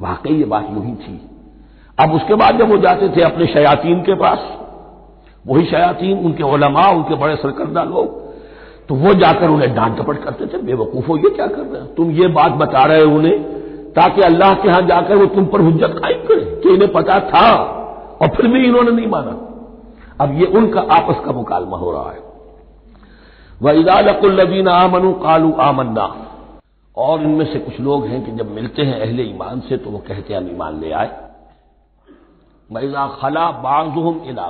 वाकई 0.00 0.34
ये 0.34 0.44
बात 0.46 0.66
यू 0.70 0.82
ही 0.82 0.94
थी। 0.96 1.20
अब 1.98 2.12
उसके 2.14 2.34
बाद 2.34 2.58
जब 2.58 2.70
वो 2.70 2.76
जाते 2.78 3.08
थे 3.08 3.22
अपने 3.22 3.46
शयातीन 3.46 4.00
के 4.02 4.14
पास, 4.14 4.48
वही 5.44 5.64
शयातीन, 5.64 6.18
उनके 6.18 6.42
ओलमा 6.42 6.88
उनके 6.90 7.14
बड़े 7.14 7.36
सरकर्दा 7.36 7.84
लोग 7.84 8.20
तो 8.88 8.94
वो 8.94 9.12
जाकर 9.14 9.48
उन्हें 9.48 9.74
डांट 9.74 9.96
टपट 9.98 10.18
करते 10.24 10.46
थे, 10.46 10.62
बेवकूफो 10.62 11.16
ये 11.16 11.30
क्या 11.30 11.46
कर 11.46 11.62
रहे 11.62 11.80
हो? 11.80 11.86
तुम 11.86 12.10
ये 12.10 12.26
बात 12.28 12.52
बता 12.52 12.84
रहे 12.84 13.02
हो 13.02 13.16
उन्हें, 13.16 13.42
ताकि 13.92 14.22
अल्लाह 14.22 14.54
के 14.54 14.68
यहाँ 14.68 14.82
जाकर 14.82 15.16
वो 15.16 15.26
तुम 15.26 15.44
पर 15.46 15.60
हुज्जत 15.60 15.94
कायम 15.98 16.26
करे, 16.26 16.44
कि 16.62 16.74
इन्हें 16.74 16.92
पता 16.92 17.18
था, 17.20 17.48
और 18.22 18.28
फिर 18.28 18.46
भी 18.46 18.64
इन्होंने 18.64 18.90
नहीं 18.90 19.06
माना। 19.06 19.38
अब 20.22 20.38
ये 20.38 20.46
उनका 20.46 20.80
आपस 20.80 21.24
का 21.24 21.32
मुकालमा 21.32 21.76
हो 21.76 21.92
रहा 21.92 22.10
है। 22.10 22.20
वह 23.62 23.72
इदालकुल्लबीन 23.72 24.68
आमनु 24.68 25.12
कालू 25.14 25.52
आमन्ना। 25.52 26.06
और 26.96 27.22
इनमें 27.22 27.52
से 27.52 27.58
कुछ 27.58 27.80
लोग 27.80 28.06
हैं 28.06 28.24
कि 28.24 28.32
जब 28.32 28.50
मिलते 28.50 28.82
हैं 28.82 29.00
अहले 29.00 29.22
ईमान 29.22 29.60
से 29.60 29.76
तो 29.76 29.90
वो 29.90 29.98
कहते 29.98 30.34
हैं, 30.34 30.40
हम 30.40 30.50
ईमान 30.50 30.80
ले 30.80 30.90
आए। 30.92 31.30
मैजा 32.70 33.06
खला 33.06 33.50
बाजुम 33.50 34.20
इला 34.24 34.46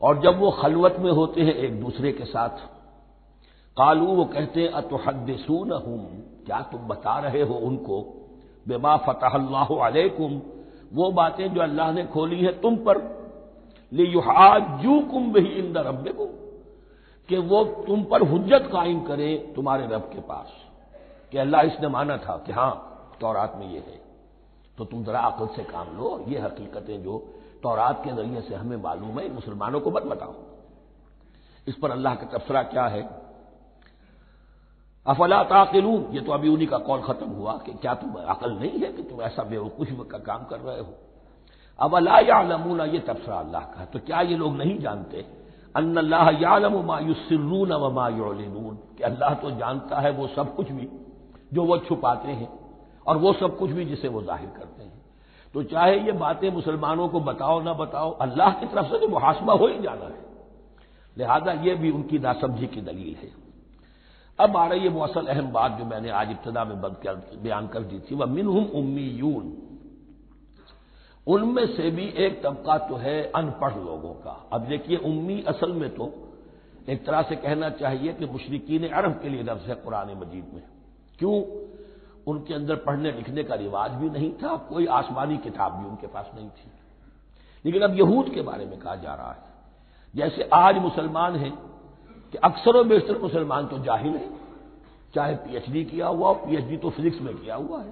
और 0.00 0.20
जब 0.20 0.38
वो 0.40 0.50
खलवत 0.50 0.96
में 1.00 1.10
होते 1.12 1.40
हैं 1.40 1.54
एक 1.54 1.80
दूसरे 1.80 2.12
के 2.12 2.24
साथ, 2.24 2.48
कालू 3.76 4.06
वो 4.06 4.24
कहते 4.24 4.60
हैं 4.60 4.68
अतुहदसून 4.68 5.72
हूँ 5.72 5.98
क्या 6.46 6.60
तुम 6.72 6.80
बता 6.80 7.18
रहे 7.18 7.42
हो 7.42 7.54
उनको? 7.54 8.00
बेमा 8.68 8.96
फतह 8.96 9.38
अलैकुम। 9.86 10.40
वो 10.94 11.10
बातें 11.10 11.54
जो 11.54 11.60
अल्लाह 11.60 11.92
ने 11.92 12.04
खोली 12.04 12.40
है 12.40 12.52
तुम 12.60 12.76
पर। 12.76 12.98
ले 13.92 14.04
युहाजू 14.04 15.00
कुम 15.00 15.32
बही 15.32 15.48
इंदा 15.48 15.80
रब 15.80 16.04
कि 17.28 17.36
वो 17.36 17.64
तुम 17.64 18.04
पर 18.04 18.22
हुज्जत 18.22 18.68
कायम 18.72 19.00
करे 19.00 19.52
तुम्हारे 19.56 19.86
रब 19.86 20.00
के 20.00 20.20
पास। 20.20 20.52
कि 21.32 21.38
अल्लाह 21.38 21.62
इसने 21.62 21.88
माना 21.88 22.16
था 22.16 22.36
कि 22.46 22.52
हाँ, 22.52 22.92
तौरात 23.20 23.52
में 23.56 23.70
ये 23.70 23.78
है। 23.78 24.00
तो 24.78 24.84
तुम 24.84 25.04
जरा 25.04 25.20
अकल 25.20 25.46
से 25.46 25.62
काम 25.62 25.96
लो, 25.96 26.24
ये 26.28 26.38
हकीकतें 26.38 27.02
जो 27.02 27.34
तौरात 27.62 28.04
के 28.04 28.10
ज़रिए 28.10 28.40
से 28.40 28.54
हमें 28.54 28.76
मालूम 28.76 29.20
है, 29.20 29.32
मुसलमानों 29.32 29.80
को 29.80 29.90
मत 29.90 30.02
बताओ। 30.02 30.34
इस 31.68 31.74
पर 31.74 31.90
अल्लाह 31.90 32.14
का 32.14 32.38
तबसरा 32.38 32.62
क्या 32.62 32.86
है? 32.86 33.26
अफला 35.06 35.42
ताकिलून, 35.44 36.06
ये 36.10 36.20
तो 36.20 36.32
अभी 36.32 36.48
उन्हीं 36.48 36.68
का 36.68 36.78
कौल 36.78 37.00
खत्म 37.02 37.26
हुआ, 37.26 37.52
कि 37.52 37.72
क्या 37.72 37.94
तुम 37.94 38.12
अकल 38.12 38.50
नहीं 38.50 38.78
है 38.78 38.92
कि 38.92 39.02
तुम 39.02 39.22
ऐसा 39.22 39.42
बेवकूफ़ 39.42 40.08
का 40.08 40.18
काम 40.18 40.44
कर 40.44 40.60
रहे 40.60 40.80
हो? 40.80 40.94
अब 41.78 41.96
अला 41.96 42.18
या 42.20 42.42
नमूना 42.42 42.84
ये 42.86 42.98
तबसरा 42.98 43.38
अल्लाह 43.38 43.62
का 43.62 43.84
तो 43.84 43.98
क्या 44.00 44.20
ये 44.22 44.36
लोग 44.36 44.56
नहीं 44.56 44.78
जानते? 44.80 45.24
अल्लाह 45.74 46.30
यालम 46.42 46.74
व 46.74 46.82
मायूलिनून 47.92 48.74
कि 48.96 49.02
अल्लाह 49.04 49.34
तो 49.34 49.50
जानता 49.50 50.00
है 50.00 50.10
वो 50.12 50.26
सब 50.26 50.54
कुछ 50.56 50.70
भी, 50.72 50.88
जो 51.52 51.64
वो 51.64 51.78
छुपाते 51.78 52.28
हैं, 52.30 52.48
और 53.06 53.16
वो 53.16 53.32
सब 53.32 53.58
कुछ 53.58 53.70
भी 53.70 53.84
जिसे 53.84 54.08
वो 54.08 54.22
ज़ाहिर 54.22 54.48
करते 54.50 54.82
हैं। 54.82 54.92
तो 55.54 55.62
चाहे 55.64 55.98
ये 56.00 56.12
बातें 56.14 56.50
मुसलमानों 56.50 57.08
को 57.08 57.20
बताओ, 57.22 57.60
ना 57.62 57.72
बताओ, 57.74 58.10
अल्लाह 58.12 58.50
की 58.52 58.66
तरफ़ 58.66 58.86
से 58.86 58.98
तो 58.98 59.08
मुहासमा 59.08 59.52
हो 59.52 59.66
ही 59.66 59.78
जाना 59.80 60.06
है। 60.06 60.24
लिहाजा 61.16 61.52
ये 61.62 61.74
भी 61.74 61.90
उनकी 61.90 62.18
नासमझी 62.18 62.66
की 62.66 62.80
दलील 62.80 63.14
है। 63.22 63.30
अब 64.38 64.56
आ 64.56 64.66
रही 64.66 64.80
है 64.80 64.88
मौसल 64.88 65.26
अहम 65.26 65.50
बात 65.52 65.78
जो 65.78 65.84
मैंने 65.84 66.10
आज 66.12 66.30
इब्तदा 66.30 66.64
में 66.64 66.80
बयान 66.80 67.66
कर 67.66 67.80
दी 67.82 67.98
थी। 68.00 68.14
वह 68.14 68.26
मिनहुम 68.28 68.64
उम्मीयून। 68.74 69.44
उनमें 71.26 71.76
से 71.76 71.90
भी 71.90 72.04
एक 72.04 72.42
तबका 72.42 72.78
तो 72.78 72.96
है 72.96 73.30
अनपढ़ 73.30 73.74
लोगों 73.74 74.14
का। 74.14 74.48
अब 74.52 74.60
देखिए, 74.60 74.96
उम्मी 74.96 75.42
असल 75.42 75.72
में 75.72 75.94
तो 75.94 76.28
एक 76.88 77.06
तरह 77.06 77.22
से 77.22 77.36
कहना 77.36 77.70
चाहिए 77.70 78.12
कि 78.12 78.26
मुशरकिन 78.26 78.88
अरब 78.88 79.12
के 79.12 79.28
लिए 79.28 79.42
लफ्ज 79.42 79.68
है 79.68 79.74
कुरान 79.74 80.08
मजीद 80.08 80.50
में। 80.54 80.62
क्यों? 81.18 81.66
उनके 82.26 82.54
अंदर 82.54 82.76
पढ़ने 82.76 83.12
लिखने 83.12 83.44
का 83.44 83.54
रिवाज 83.54 83.90
भी 83.90 84.10
नहीं 84.10 84.32
था, 84.32 84.56
कोई 84.56 84.86
आसमानी 84.86 85.38
किताब 85.38 85.72
भी 85.72 85.86
उनके 85.88 86.06
पास 86.06 86.30
नहीं 86.34 86.48
थी। 86.48 86.70
लेकिन 87.64 87.82
अब 87.82 87.94
यहूद 87.94 88.28
के 88.28 88.42
बारे 88.42 88.64
में 88.64 88.78
कहा 88.78 88.94
जा 88.94 89.14
रहा 89.14 89.32
है। 89.32 89.42
जैसे 90.16 90.50
आज 90.52 90.78
मुसलमान 90.78 91.36
हैं 91.36 91.58
कि 92.32 92.38
अक्सर 92.38 92.82
बेशतर 92.82 93.18
मुसलमान 93.18 93.66
तो 93.66 93.78
जाहिल 93.78 94.12
है। 94.12 94.30
चाहे 95.14 95.34
पीएचडी 95.34 95.84
किया 95.84 96.06
हुआ 96.06 96.28
हो, 96.28 96.34
पीएचडी 96.34 96.76
तो 96.76 96.90
फिजिक्स 96.90 97.20
में 97.20 97.36
किया 97.36 97.54
हुआ 97.54 97.82
है। 97.82 97.90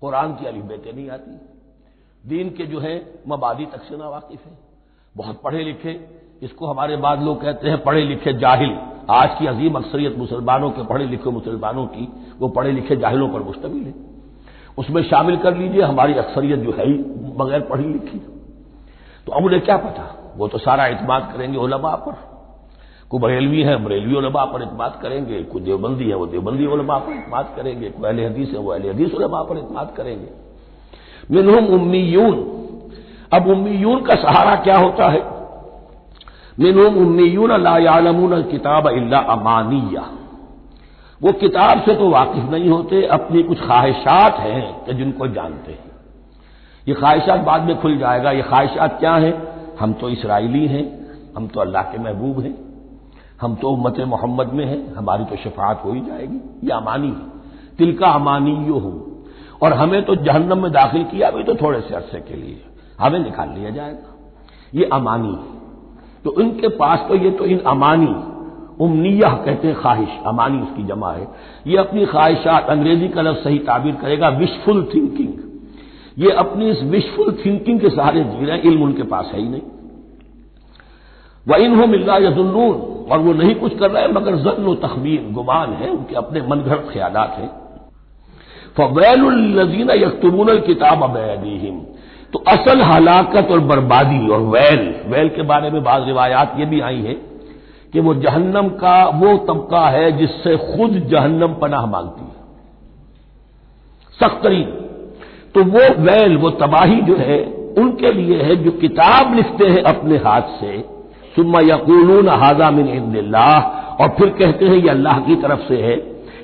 कुरान 0.00 0.34
की 0.34 0.46
अली 0.46 0.62
बेटे 0.62 0.92
नहीं 0.92 1.10
आती। 1.10 1.49
दीन 2.26 2.50
के 2.50 2.66
जो 2.66 2.80
है, 2.80 3.14
मबादी 3.28 3.66
तक 3.66 3.82
से 3.82 3.96
ना 3.96 4.08
वाकिफ 4.08 4.46
है। 4.46 4.58
बहुत 5.16 5.40
पढ़े 5.44 5.64
लिखे, 5.64 6.00
इसको 6.42 6.66
हमारे 6.66 6.96
बाद 6.96 7.22
लोग 7.22 7.42
कहते 7.42 7.68
हैं 7.68 7.82
पढ़े 7.82 8.04
लिखे 8.04 8.32
जाहिल। 8.32 8.78
आज 9.10 9.38
की 9.38 9.46
अजीम 9.46 9.74
अक्सरियत 9.74 10.18
मुसलमानों 10.18 10.70
के 10.70 10.84
पढ़े 10.84 11.04
लिखे 11.04 11.30
मुसलमानों 11.30 11.86
की, 11.86 12.08
वो 12.38 12.48
पढ़े 12.48 12.72
लिखे 12.72 12.96
जाहिलों 12.96 13.28
पर 13.28 13.40
मुश्तमिल 13.40 13.82
है। 13.82 13.94
उसमें 14.78 15.02
शामिल 15.02 15.36
कर 15.36 15.56
लीजिए 15.56 15.82
हमारी 15.82 16.14
अक्सरियत 16.14 16.58
जो 16.58 16.72
है 16.72 16.86
ही, 16.86 16.94
बगैर 17.36 17.60
पढ़ी 17.60 17.84
लिखी। 17.84 18.18
तो 19.26 19.32
अब 19.32 19.44
उन्हें 19.44 19.62
क्या 19.62 19.76
पता? 19.76 20.34
वो 20.36 20.48
तो 20.48 20.58
सारा 20.58 20.86
इतमाद 20.86 21.32
करेंगे 21.36 21.58
ओलमा 21.58 21.94
पर। 21.94 22.30
कोई 23.10 23.20
बरेलवी 23.20 23.62
है, 23.62 23.84
बरेलवी 23.84 24.14
उलमा 24.14 24.44
पर 24.44 24.62
इतमाद 24.62 24.98
करेंगे। 25.02 25.42
कोई 25.42 25.62
देवबंदी 25.62 26.08
है, 26.08 26.14
वो 26.14 26.26
देवबंदी 26.26 26.66
उलमा 26.66 26.98
पर 26.98 27.12
इतमाद 27.12 27.52
करेंगे। 27.56 27.90
कोई 27.90 28.08
अहले 28.08 28.26
हदीस 28.26 28.50
है, 28.50 28.58
वो 28.58 28.70
अहले 28.70 28.88
हदीस 28.88 29.14
उलमा 29.14 29.42
पर 29.42 29.58
इतमाद 29.58 29.94
करेंगे। 29.96 30.49
मिनहुम 31.30 31.66
उम्मीयून। 31.74 32.46
अब 33.32 33.46
उम्मीयून 33.48 34.00
का 34.00 34.14
सहारा 34.14 34.54
क्या 34.54 34.76
होता 34.78 35.08
है? 35.08 35.22
मिनहुम 36.60 36.96
उम्मीयून 36.96 37.52
लायालमून 37.62 38.42
किताब 38.42 38.88
इल्ला 38.88 39.18
अमानिया। 39.18 40.04
वो 41.20 41.32
किताब 41.32 41.80
से 41.80 41.94
तो 41.94 42.08
वाकिफ 42.10 42.50
नहीं 42.50 42.68
होते, 42.70 43.02
अपनी 43.02 43.42
कुछ 43.42 43.60
ख्वाहिशात 43.60 44.38
हैं 44.38 44.84
कि 44.84 44.94
जिनको 44.94 45.26
जानते 45.26 45.72
हैं। 45.72 45.90
ये 46.88 46.94
ख्वाहिशात 46.94 47.40
बाद 47.40 47.62
में 47.62 47.80
खुल 47.80 47.98
जाएगा। 47.98 48.30
ये 48.30 48.42
ख्वाहिशात 48.42 48.98
क्या 48.98 49.14
है? 49.14 49.32
हम 49.80 49.92
तो 49.92 50.08
इसराइली 50.08 50.66
हैं, 50.66 50.84
हम 51.36 51.46
तो 51.46 51.60
अल्लाह 51.60 51.82
के 51.82 51.98
महबूब 51.98 52.40
हैं, 52.40 52.54
हम 53.40 53.54
तो 53.54 53.70
उम्मत 53.70 54.00
मोहम्मद 54.00 54.52
में 54.52 54.64
हैं, 54.64 54.94
हमारी 54.94 55.24
तो 55.24 55.36
शफात 55.36 55.82
हो 55.84 55.92
ही 55.92 56.00
जाएगी। 56.00 56.40
ये 56.64 56.72
अमानी 56.72 57.08
है। 57.08 57.76
तिल 57.78 57.96
का 57.96 58.06
अमानी 58.06 58.54
यो 58.68 58.78
हूँ। 58.78 59.09
और 59.62 59.72
हमें 59.72 60.02
तो 60.04 60.14
जहन्नम 60.16 60.62
में 60.62 60.70
दाखिल 60.72 61.04
किया 61.04 61.30
भी 61.30 61.44
तो 61.44 61.54
थोड़े 61.54 61.80
से 61.80 61.94
अरसे 61.94 62.20
के 62.20 62.34
लिए। 62.34 62.62
हमें 63.00 63.18
निकाल 63.18 63.48
लिया 63.48 63.70
जाएगा। 63.70 64.16
ये 64.74 64.84
अमानी 64.84 65.36
तो 66.24 66.40
इनके 66.40 66.68
पास 66.68 67.04
तो 67.08 67.14
ये 67.14 67.30
तो 67.30 67.44
इन 67.44 67.58
अमानी 67.66 68.14
उमनिया 68.84 69.28
कहते 69.36 69.68
हैं 69.68 69.76
ख्वाहिश। 69.76 70.08
अमानी 70.26 70.60
उसकी 70.60 70.82
जमा 70.82 71.12
है। 71.12 71.28
ये 71.66 71.76
अपनी 71.76 72.06
ख्वाहिशात 72.06 72.68
अंग्रेज़ी 72.68 73.08
का 73.08 73.22
लफ्ज 73.22 73.44
सही 73.44 73.58
ताबीर 73.58 73.94
करेगा 73.94 74.28
विशफुल 74.28 74.90
थिंकिंग 74.94 75.32
ये 76.18 76.30
अपनी 76.30 76.70
इस 76.70 76.82
विशफुल 76.82 77.32
थिंकिंग 77.46 77.80
के 77.80 77.90
सहारे 77.90 78.24
जी 78.24 78.44
रहे 78.46 78.56
हैं, 78.56 78.62
इल्म 78.64 78.82
उनके 78.82 79.02
पास 79.02 79.30
है 79.34 79.40
ही 79.40 79.48
नहीं। 79.48 79.62
वह 81.48 81.56
इन 81.56 81.80
हो 81.80 81.86
मिल्ला 81.86 82.16
यजुल्लून 82.16 83.06
और 83.12 83.18
वो 83.18 83.32
नहीं 83.32 83.54
कुछ 83.54 83.78
कर 83.78 83.90
रहे 83.90 84.08
मगर 84.08 84.36
जन्न 84.36 84.74
तखमीन 84.74 85.32
गुमान 85.32 85.72
है, 85.72 85.90
उनके 85.90 86.14
अपने 86.14 86.40
मनगढ़ 86.40 86.92
ख्याल 86.92 87.16
हैं। 87.16 87.59
फवैलजीना 88.76 89.94
यकतुमून 89.94 90.58
किताब 90.60 91.02
अबैदीहिम। 91.04 91.78
तो 92.32 92.38
असल 92.48 92.80
हलाकत 92.82 93.50
और 93.50 93.60
बर्बादी 93.60 94.28
और 94.28 94.40
वैल 94.48 94.82
वैल 95.06 95.28
के 95.28 95.42
बारे 95.42 95.70
में 95.70 95.82
बाज 95.82 96.06
रिवायात 96.06 96.54
ये 96.58 96.66
भी 96.66 96.80
आई 96.80 97.00
है 97.00 97.14
कि 97.92 98.00
वो 98.00 98.14
जहन्नम 98.16 98.68
का, 98.80 99.04
वो 99.04 99.36
तबका 99.46 99.88
है 99.88 100.10
जिससे 100.18 100.56
खुद 100.56 100.92
जहन्नम 101.10 101.54
पनाह 101.54 101.86
मांगती 101.86 102.24
है। 102.24 102.38
सख्तरीन 104.20 104.68
तो 105.54 105.64
वो 105.64 105.82
वैल, 106.00 106.36
वो 106.36 106.50
तबाही 106.50 107.00
जो 107.00 107.16
है, 107.16 107.42
उनके 107.78 108.12
लिए 108.12 108.42
है 108.42 108.56
जो 108.56 108.70
किताब 108.70 109.34
लिखते 109.34 109.66
हैं 109.66 109.82
अपने 109.84 110.16
हाथ 110.18 110.42
से। 110.60 110.78
सुम्मा 111.36 111.60
यकूलून 111.60 112.28
हाजा 112.28 112.68
और 113.96 114.08
फिर 114.18 114.28
कहते 114.38 114.68
हैं 114.68 114.76
ये 114.76 114.88
अल्लाह 114.88 115.18
की 115.20 115.34
तरफ़ 115.36 115.60
से 115.60 115.76
है 115.82 115.96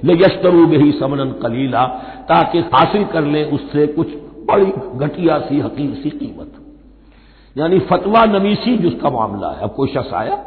ले 0.04 0.14
यशतरू 0.14 0.66
बही 0.66 0.92
समन 0.92 1.24
कलीला, 1.42 1.86
ताकि 2.28 2.58
हासिल 2.58 3.04
कर 3.04 3.24
लें 3.24 3.50
उससे 3.50 3.86
कुछ 3.86 4.08
बड़ी 4.50 4.98
घटिया 4.98 5.38
सी 5.38 5.60
हकीर 5.60 5.94
सी 5.94 6.10
कीमत। 6.10 6.52
यानी 7.58 7.78
फतवा 7.78 8.24
नवीसी 8.24 8.78
जिसका 8.78 9.10
मामला 9.10 9.50
है। 9.50 9.60
अब 9.60 9.70
कोई 9.70 9.88
शख्स 9.88 10.12
आया? 10.12 10.44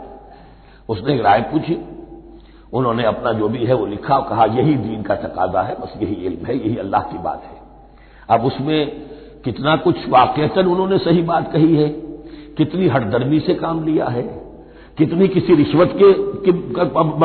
उसने 0.89 1.15
एक 1.15 1.21
राय 1.21 1.41
पूछी। 1.41 1.81
उन्होंने 2.73 3.03
अपना 3.03 3.33
जो 3.33 3.49
भी 3.49 3.65
है 3.65 3.73
वो 3.73 3.85
लिखा, 3.85 4.19
कहा, 4.19 4.45
यही 4.45 4.75
दीन 4.75 5.01
का 5.01 5.15
तकाजा 5.15 5.61
है, 5.61 5.75
बस 5.75 5.93
यही 6.03 6.13
इल्म 6.13 6.45
है, 6.45 6.67
यही 6.67 6.77
अल्लाह 6.77 7.01
की 7.01 7.17
बात 7.17 7.43
है। 7.43 7.59
अब 8.37 8.45
उसमें 8.45 9.01
कितना 9.43 9.75
कुछ 9.75 10.09
वाकता 10.09 10.61
उन्होंने 10.61 10.97
सही 10.97 11.21
बात 11.21 11.51
कही 11.51 11.75
है। 11.75 11.89
कितनी 12.57 12.87
हटदर्मी 12.87 13.39
से 13.39 13.53
काम 13.53 13.85
लिया 13.85 14.05
है। 14.05 14.23
कितनी 14.97 15.27
किसी 15.27 15.55
रिश्वत 15.55 15.93
के 15.95 16.11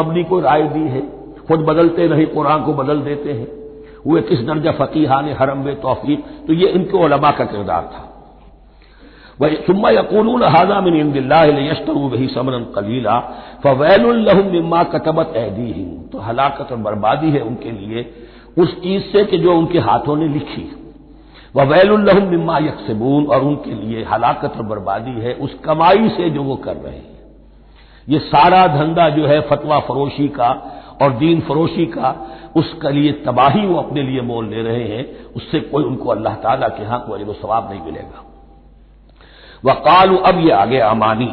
मबनी 0.00 0.24
को 0.24 0.40
राय 0.40 0.62
दी 0.62 0.80
है। 0.80 1.23
खुद 1.48 1.60
बदलते 1.60 2.08
नहीं, 2.08 2.26
कुरान 2.26 2.62
को 2.62 2.72
बदल 2.72 3.00
देते 3.00 3.32
हैं। 3.32 3.48
वे 4.06 4.20
किस 4.22 4.40
दर्जा 4.40 4.72
फकीहान 4.72 5.28
हरम 5.40 5.62
व 5.62 5.74
तोफीक? 5.74 6.24
तो 6.46 6.52
ये 6.52 6.68
इनके 6.68 6.98
ओलमा 6.98 7.30
का 7.30 7.44
किरदार 7.44 7.82
था। 7.82 8.10
वही 9.40 9.56
सुम्मा 9.56 9.90
यकून 9.90 10.42
हाजा 10.42 10.80
मिन 10.80 11.12
वही 11.88 12.26
समन 12.28 12.72
कलीला 12.74 13.18
फ़वैलुल्लहुम्मा 13.62 14.82
कतबत 14.82 15.32
एदी 15.36 15.72
तो 16.12 16.18
हलाकत 16.18 16.72
और 16.72 16.78
बर्बादी 16.78 17.30
है 17.30 17.40
उनके 17.40 17.70
लिए। 17.70 18.12
उस 18.58 18.74
चीज़ 18.82 19.02
से 19.02 19.24
कि 19.24 19.38
जो 19.38 19.56
उनके 19.56 19.78
हाथों 19.78 20.16
ने 20.16 20.28
लिखी। 20.28 20.62
वैलुल्लहुम्मा 21.56 22.58
यकसबून, 22.58 23.26
और 23.26 23.40
उनके 23.40 23.70
लिए 23.70 24.04
हलाकत 24.04 24.52
और 24.56 24.62
बर्बादी 24.62 25.20
है 25.20 25.34
उस 25.34 25.54
कमाई 25.54 26.08
से 26.08 26.30
जो 26.30 26.42
वो 26.42 26.56
कर 26.56 26.76
रहे 26.76 26.94
हैं। 26.94 27.14
ये 28.08 28.18
सारा 28.18 28.66
धंधा 28.66 29.08
जो 29.08 29.26
है, 29.26 29.40
फतवा 29.40 29.78
फरोशी 29.78 30.28
का 30.28 30.50
और 31.02 31.12
दीन 31.12 31.40
फरोशी 31.40 31.86
का 31.86 32.14
उसके 32.56 32.92
लिए 32.92 33.12
तबाही 33.24 33.66
वो 33.66 33.76
अपने 33.76 34.02
लिए 34.02 34.20
मोल 34.20 34.48
ले 34.48 34.62
रहे 34.62 34.84
हैं, 34.84 35.04
उससे 35.36 35.60
कोई 35.60 35.84
उनको 35.84 36.10
अल्लाह 36.10 36.34
ताला 36.34 36.68
के 36.68 36.82
यहाँ 36.82 37.00
कोई 37.08 37.24
सवाब 37.34 37.70
नहीं 37.70 37.80
मिलेगा। 37.80 38.24
वकालू, 39.64 40.16
अब 40.16 40.38
ये 40.38 40.50
आगे 40.52 40.78
अमानी 40.78 41.32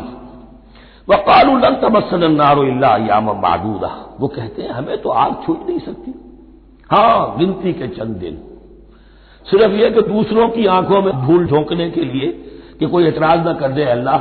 वकालू, 1.08 1.58
लन 1.58 1.76
तमसन 1.76 2.32
नारो 2.32 2.64
याम 3.06 3.30
मादूदा। 3.42 3.88
वो 4.20 4.28
कहते 4.28 4.62
हैं, 4.62 4.70
हमें 4.70 4.98
तो 5.02 5.10
आग 5.10 5.36
छूट 5.46 5.68
नहीं 5.70 5.80
सकती। 5.80 6.14
हाँ, 6.90 7.36
गिनती 7.38 7.74
के 7.74 7.88
चंद 7.88 8.16
दिन। 8.18 8.38
सिर्फ़ 9.48 9.74
यह 9.74 9.90
कि 9.90 10.02
दूसरों 10.04 10.48
की 10.50 10.66
आँखों 10.68 11.02
में 11.02 11.14
धूल 11.26 11.46
झोंकने 11.48 11.90
के 11.92 12.04
लिए 12.04 12.28
कि 12.80 12.86
कोई 12.86 13.08
एतराज़ 13.08 13.48
न 13.48 13.54
कर 13.54 13.72
दे 13.72 13.84
अल्लाह, 13.84 14.20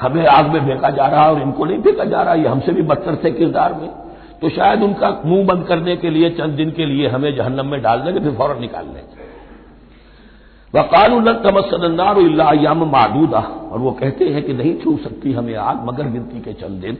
हमें 0.00 0.26
आग 0.26 0.46
में 0.46 0.66
फेंका 0.66 0.90
जा 0.90 1.06
रहा 1.06 1.22
है 1.22 1.30
और 1.30 1.40
इनको 1.42 1.64
नहीं 1.64 1.80
फेंका 1.82 2.04
जा 2.04 2.22
रहा, 2.22 2.34
ये 2.34 2.48
हमसे 2.48 2.72
भी 2.72 2.82
बदतर 2.82 3.16
थे 3.24 3.30
किरदार 3.30 3.72
में। 3.72 3.88
तो 4.42 4.48
शायद 4.48 4.82
उनका 4.82 5.22
मुँह 5.26 5.46
बंद 5.46 5.66
करने 5.66 5.96
के 5.96 6.10
लिए, 6.10 6.30
चंद 6.30 6.50
दिन 6.50 6.70
के 6.70 6.86
लिए 6.86 7.08
हमें 7.08 7.36
जहन्नम 7.36 7.66
में 7.66 7.82
डाल 7.82 8.00
देंगे, 8.00 8.20
फिर 8.20 8.32
फ़ौरन 8.32 8.60
निकाल 8.60 8.84
लेंगे। 8.84 9.20
वकाल 10.78 11.34
तमसनार 11.34 12.74
मादूदा। 12.74 13.38
और 13.72 13.78
वो 13.78 13.90
कहते 13.90 14.24
हैं 14.24 14.42
कि 14.42 14.52
नहीं 14.52 14.80
छू 14.80 14.96
सकती 14.96 15.32
हमें 15.32 15.54
आग 15.54 15.84
मगर 15.84 16.04
गिनती 16.04 16.40
के 16.40 16.52
चंद 16.52 16.80
दिन। 16.80 16.98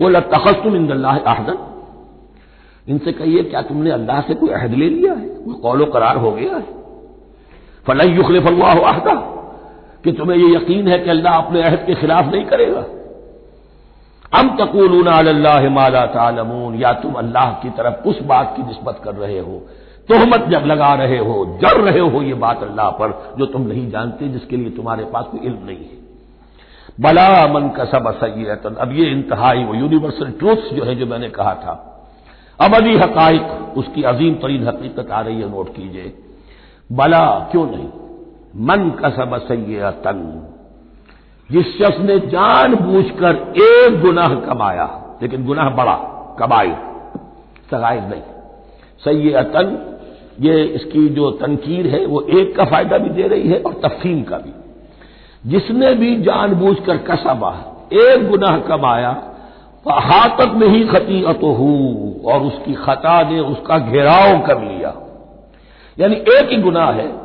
वो 0.00 0.08
लतखस्तुम 0.08 0.76
इंदल्लाह 0.76 1.18
आहदन 1.18 1.58
इनसे 2.88 3.12
कहिए, 3.12 3.42
क्या 3.42 3.62
तुमने 3.62 3.90
अल्लाह 3.90 4.20
से 4.20 4.34
कोई 4.34 4.50
अहद 4.50 4.74
ले 4.74 4.88
लिया 4.88 5.12
है? 5.12 5.26
कोई 5.28 5.54
कौलो 5.54 5.86
करार 5.86 6.16
हो 6.16 6.32
गया 6.32 6.56
है। 6.56 6.64
फलई 7.86 8.08
युखलिफ 8.08 8.46
अल्लाह 8.46 8.70
आहदा 8.70 9.14
कि 10.04 10.12
तुम्हें 10.12 10.38
यह 10.38 10.56
यकीन 10.56 10.88
है 10.88 10.98
कि 10.98 11.10
अल्लाह 11.10 11.32
अपने 11.32 11.62
अहद 11.62 11.84
के 11.86 11.94
खिलाफ 11.94 12.32
नहीं 12.32 12.44
करेगा। 12.44 12.84
अम 14.36 14.48
तकूलून 14.56 15.06
अल्लाह 15.06 15.68
माला 15.68 16.06
तालमून, 16.06 16.74
या 16.74 16.92
तुम 16.92 17.12
अल्लाह 17.12 17.52
की 17.52 17.70
तरफ़ 17.70 18.08
उस 18.08 18.22
बात 18.22 18.54
की 18.56 18.62
नस्बत 18.62 19.00
कर 19.04 19.14
रहे 19.14 19.38
हो, 19.38 19.62
तोहमत 20.08 20.44
जब 20.48 20.64
लगा 20.66 20.94
रहे 20.94 21.18
हो, 21.18 21.58
जड़ 21.62 21.78
रहे 21.80 22.00
हो 22.00 22.22
ये 22.22 22.34
बात 22.34 22.62
अल्लाह 22.62 22.90
पर, 22.90 23.34
जो 23.38 23.46
तुम 23.46 23.62
नहीं 23.62 23.90
जानते, 23.90 24.28
जिसके 24.28 24.56
लिए 24.56 24.70
तुम्हारे 24.70 25.04
पास 25.04 25.24
कोई 25.24 25.40
इल्म 25.40 25.66
नहीं 25.66 25.76
है। 25.76 26.04
बला 27.00 27.46
मन 27.46 27.68
का 27.68 27.84
सब 27.84 28.06
असैतन 28.06 28.74
अब 28.74 28.92
ये 28.92 29.06
इंतहाई 29.06 29.64
वो 29.64 29.74
यूनिवर्सल 29.74 30.30
ट्रूथ्स 30.30 30.72
जो 30.72 30.84
है 30.84 30.94
जो 30.94 31.06
मैंने 31.06 31.28
कहा 31.28 31.54
था। 31.54 31.74
अबदी 32.60 32.96
हकाइक, 32.96 33.74
उसकी 33.76 34.02
अजीम 34.02 34.34
तरीन 34.34 34.66
हकीकत 34.68 35.10
आ 35.10 35.20
रही 35.20 35.40
है, 35.40 35.50
नोट 35.50 35.74
कीजिए। 35.76 36.12
बला 36.92 37.48
क्यों 37.52 37.66
नहीं? 37.66 37.88
मन 38.66 38.90
का 38.90 39.10
सब 39.10 39.38
सैतन 39.38 40.20
जिस 41.52 41.78
शख्स 41.78 42.00
ने 42.00 42.18
जानबूझकर 42.18 43.36
एक 43.56 44.00
गुनाह 44.00 44.34
कमाया, 44.34 45.18
लेकिन 45.22 45.46
गुनाह 45.46 45.70
बड़ा 45.70 45.94
कबाई 46.40 46.70
सगाइर 47.70 48.02
नहीं। 48.02 48.22
सही 49.04 49.32
अतन 49.32 49.92
ये 50.40 50.64
इसकी 50.64 51.08
जो 51.08 51.30
तनकीर 51.30 51.86
है, 51.86 52.06
वो 52.06 52.20
एक 52.20 52.56
का 52.56 52.64
फ़ायदा 52.64 52.98
भी 52.98 53.10
दे 53.10 53.22
रही 53.22 53.48
है 53.48 53.62
और 53.62 53.72
तफसीम 53.72 54.22
का 54.22 54.38
भी। 54.38 54.52
जिसने 55.50 55.92
भी 55.94 56.16
जानबूझकर 56.16 56.96
कसबा, 56.96 57.76
एक 57.92 58.28
गुनाह 58.30 58.58
कमाया 58.58 59.22
हाथक 59.90 60.52
में 60.54 60.68
ही 60.68 60.84
खती 60.84 61.20
हो, 61.20 62.14
और 62.24 62.40
उसकी 62.40 62.74
खता 62.74 63.30
ने 63.30 63.40
उसका 63.40 63.78
घेराव 63.78 64.46
कर 64.46 64.60
लिया। 64.60 64.94
यानी 65.98 66.16
एक 66.16 66.48
ही 66.50 66.56
गुनाह 66.56 66.92
है, 66.92 67.16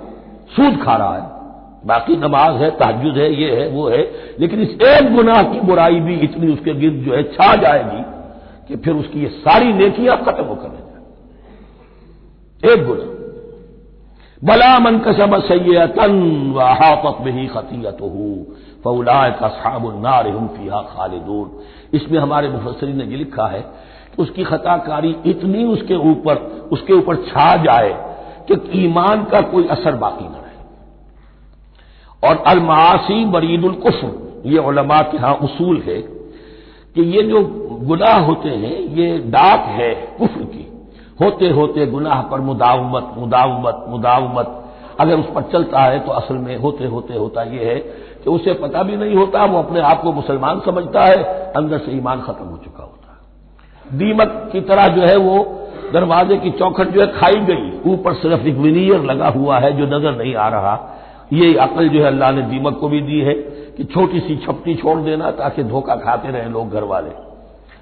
सूद 0.50 0.84
खा 0.84 0.96
रहा 0.96 1.18
है। 1.18 1.41
बाकी 1.86 2.16
नमाज़ 2.16 2.56
है 2.56 2.72
तहजुद 2.72 3.18
है, 3.18 3.34
ये 3.34 3.56
है, 3.56 3.68
वो 3.68 3.90
है, 3.90 4.12
लेकिन 4.40 4.60
इस 4.60 4.70
एक 4.70 5.16
गुनाह 5.16 5.44
की 5.44 5.60
बुराई 5.60 6.00
भी 6.00 6.16
इतनी 6.16 6.54
उसके 6.54 6.74
गिर्द 6.74 7.06
जो 7.06 7.16
है 7.16 7.24
छा 7.24 7.56
जाएगी 7.56 8.04
कि 8.68 8.76
फिर 8.76 8.94
उसकी 8.94 9.22
ये 9.22 9.28
सारी 9.28 9.74
नेकियाँ 9.74 10.24
खत्म 10.24 10.44
होकर 10.44 10.68
रह 10.68 12.72
एक 12.72 12.88
गुना 12.88 13.04
बला 14.44 14.80
मन 14.80 15.00
कसब 15.00 15.40
सैतन 15.40 16.52
वहापत 16.56 17.26
में 17.26 17.32
ही 17.32 17.48
खतीत 17.48 17.98
हो 18.02 18.46
फौलाय 18.84 19.32
का 19.32 19.48
साबुन्नार 19.48 20.28
हम 20.28 20.48
खालिदून। 20.88 21.52
इसमें 21.94 22.20
हमारे 22.20 22.50
मुफसरी 22.50 22.94
ने 22.94 23.04
ये 23.04 23.16
लिखा 23.16 23.48
है 23.48 23.60
कि 23.60 24.22
उसकी 24.22 24.44
खताकारी 24.44 25.16
इतनी 25.26 25.66
उसके 25.66 26.12
ऊपर 26.12 26.36
उसके 26.72 26.94
ऊपर 26.94 27.16
छा 27.16 27.56
जाए 27.56 28.16
कि 28.48 28.86
ईमान 28.86 29.24
का 29.24 29.42
कोई 29.42 29.68
असर 29.68 29.96
बाकी 29.96 30.26
न 30.26 30.41
और 32.24 32.44
अलमासी 32.48 33.24
बरीदुल 33.28 33.74
कुफर, 33.76 34.42
ये 34.46 34.58
उलमा 34.60 35.02
के 35.02 35.18
यहाँ 35.18 35.34
उसूल 35.44 35.82
है 35.82 36.02
कि 36.96 37.02
ये 37.10 37.22
जो 37.24 37.42
गुनाह 37.84 38.20
होते 38.20 38.50
हैं, 38.50 38.78
ये 38.96 39.18
डाक 39.30 39.66
है 39.70 39.94
कुफर 40.18 40.44
की। 40.46 40.68
होते 41.22 41.50
होते 41.50 41.86
गुनाह 41.88 42.22
पर 42.22 42.40
मुदावमत 42.42 43.14
मुदावमत 43.18 43.86
मुदावमत। 43.90 44.58
अगर 45.00 45.20
उस 45.20 45.26
पर 45.36 45.42
चलता 45.52 45.82
है 45.82 46.00
तो 46.00 46.12
असल 46.12 46.36
में 46.36 46.56
होते 46.58 46.86
होते, 46.86 47.14
होता 47.16 47.44
यह 47.44 47.68
है 47.68 47.76
कि 48.24 48.30
उसे 48.30 48.54
पता 48.54 48.84
भी 48.84 48.98
नहीं 48.98 49.16
होता, 49.16 49.46
वो 49.46 49.58
अपने 49.60 49.80
आप 49.82 50.02
को 50.02 50.12
मुसलमान 50.14 50.60
समझता 50.60 51.02
है, 51.02 51.24
अंदर 51.54 51.78
से 51.78 51.92
ईमान 51.92 52.22
खत्म 52.22 52.46
हो 52.46 52.58
चुका 52.58 52.84
होता। 52.84 53.20
है 53.86 53.98
दीमक 53.98 54.50
की 54.52 54.62
तरह 54.62 54.88
जो 54.88 55.02
है 55.02 55.16
वो 55.18 55.38
दरवाजे 55.94 56.38
की 56.38 56.52
चौखट 56.52 56.90
जो 56.90 57.02
है 57.02 57.08
खाई 57.12 57.40
गई, 57.46 57.72
ऊपर 57.86 58.14
सिर्फ़ 58.14 58.48
एक 58.48 58.58
विनियर 58.58 59.04
लगा 59.04 59.30
हुआ 59.30 59.60
है 59.60 59.72
जो 59.78 59.86
नज़र 59.88 60.18
नहीं 60.18 60.36
आ 60.36 60.48
रहा। 60.50 60.76
ये 61.34 61.56
अकल 61.58 61.90
जो 61.90 62.00
है 62.00 62.08
अल्लाह 62.08 62.32
ने 62.32 62.42
दीमक 62.42 62.78
को 62.80 62.90
भी 62.90 63.02
दी 63.02 63.20
है 63.20 63.34
कि 63.78 63.84
छोटी 63.84 64.20
सी 64.20 64.36
छपटी 64.38 64.76
छोड़ 64.76 65.00
देना 65.00 65.32
ताकि 65.32 65.64
धोखा 65.64 65.96
खाते 65.96 66.32
रहे 66.32 66.50
लोग 66.50 66.72
घर 66.72 66.84
वाले। 66.84 67.10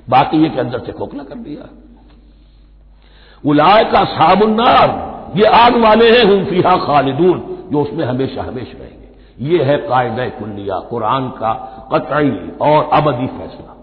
बाकी 0.10 0.44
ये 0.44 0.50
के 0.50 0.60
अंदर 0.60 0.80
से 0.80 0.92
खोखला 0.92 1.24
कर 1.24 1.36
दिया। 1.36 1.70
उलाय 3.44 3.84
का 3.84 4.04
साबुन्नार, 4.04 4.90
ये 5.38 5.46
आग 5.46 5.76
वाले 5.76 6.10
हैं, 6.10 6.24
हम 6.24 6.46
खालिदून, 6.86 7.40
जो 7.72 7.82
उसमें 7.82 8.06
हमेशा 8.06 8.44
हमेशा 8.44 8.78
रहेंगे। 8.78 9.48
ये 9.50 9.64
है 9.64 9.78
कायद 9.78 10.32
कुल्लिया, 10.40 10.80
कुरान 10.80 11.30
का 11.30 11.54
कतई 11.94 12.52
और 12.62 12.90
अबदी 12.94 13.28
फैसला। 13.28 13.76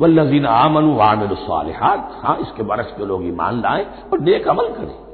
वल्लजीन 0.00 0.46
आमन 0.46 0.84
वामिल 0.84 1.34
सालिहात 1.34 2.20
हाँ 2.22 2.38
इसके 2.40 2.62
बरस 2.62 2.94
के 2.98 3.06
लोग 3.06 3.26
ईमान 3.26 3.60
लाए 3.60 3.86
और 4.12 4.20
नेक 4.20 4.48
अमल 4.48 4.68
करें। 4.68 5.09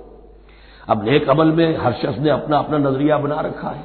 अब 0.88 1.04
नेक 1.04 1.28
अमल 1.28 1.46
में 1.46 1.78
हर 1.78 1.92
शख्स 1.92 2.18
ने 2.18 2.30
अपना 2.30 2.58
अपना 2.58 2.78
नज़रिया 2.78 3.18
बना 3.18 3.40
रखा 3.40 3.68
है। 3.68 3.84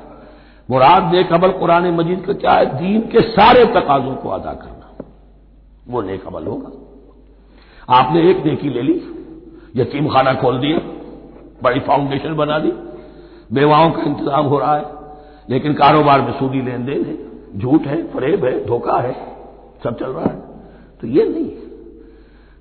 मुराद 0.69 1.13
नेक 1.13 1.33
अमल 1.33 1.51
कुरान 1.51 1.87
मजीद 1.87 2.23
का 2.25 2.33
क्या 2.33 2.51
है? 2.51 2.65
दीन 2.65 3.01
के 3.01 3.21
सारे 3.21 3.65
तकाजों 3.65 4.15
को 4.15 4.29
अदा 4.29 4.53
करना। 4.53 5.05
वो 5.87 6.01
नेक 6.01 6.27
अमल 6.27 6.43
होगा। 6.43 6.71
आपने 7.95 8.29
एक 8.29 8.45
नेकी 8.45 8.69
ले 8.69 8.81
ली, 8.81 9.01
यतीम 9.75 10.07
खाना 10.07 10.33
खोल 10.33 10.59
दिया, 10.59 10.77
बड़ी 11.63 11.79
फाउंडेशन 11.79 12.35
बना 12.35 12.59
दी, 12.59 12.71
बेवाओं 13.53 13.91
का 13.91 14.01
इंतज़ाम 14.01 14.45
हो 14.45 14.59
रहा 14.59 14.75
है, 14.75 14.85
लेकिन 15.49 15.73
कारोबार 15.73 16.21
में 16.21 16.31
सूदी 16.39 16.61
लेन 16.61 16.85
देन 16.85 17.05
है, 17.05 17.17
झूठ 17.59 17.81
है, 17.81 18.03
फरेब 18.03 18.45
है, 18.45 18.65
धोखा 18.65 18.97
है, 18.97 19.13
सब 19.83 19.99
चल 19.99 20.05
रहा 20.05 20.25
है। 20.25 20.39
तो 21.01 21.07
ये 21.07 21.25
नहीं 21.29 21.45
है। 21.45 21.69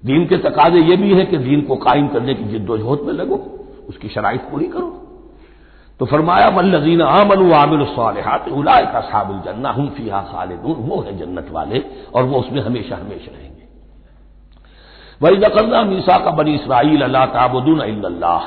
दीन 0.04 0.26
के 0.26 0.36
तकाजे 0.36 0.80
ये 0.80 0.96
भी 0.96 1.14
है 1.14 1.24
कि 1.24 1.38
दीन 1.38 1.60
को 1.60 1.76
कायम 1.76 2.08
करने 2.08 2.34
की 2.34 2.44
जिद्दोजहद 2.44 3.06
में 3.06 3.12
लगो। 3.12 3.59
उसकी 3.90 4.08
शराइ 4.08 4.38
पूरी 4.38 4.64
करो। 4.64 5.06
तो 6.00 6.06
फरमाया, 6.06 6.48
वल्लजीन 6.48 7.02
आमन 7.02 7.52
आमिल 7.52 7.80
उलाय 8.52 8.84
का 8.86 9.00
साबिल 9.00 9.40
जन्ना, 9.40 9.70
हम 9.70 9.88
फिहा 9.88 10.20
खालिदून, 10.20 10.76
वो 10.88 11.00
है 11.02 11.18
जन्नत 11.18 11.48
वाले, 11.50 11.78
और 12.14 12.22
वो 12.24 12.38
उसमें 12.38 12.62
हमेशा 12.62 12.96
हमेशा 12.96 13.32
रहेंगे। 13.32 13.64
वही 15.22 15.36
नकलना 15.36 15.82
मीसा 15.82 16.16
का 16.18 16.30
बनी 16.30 16.54
इसराइल, 16.54 17.02
अल्लाह 17.02 17.26
ताबुदून 17.26 17.80
अल्लाह 17.80 18.42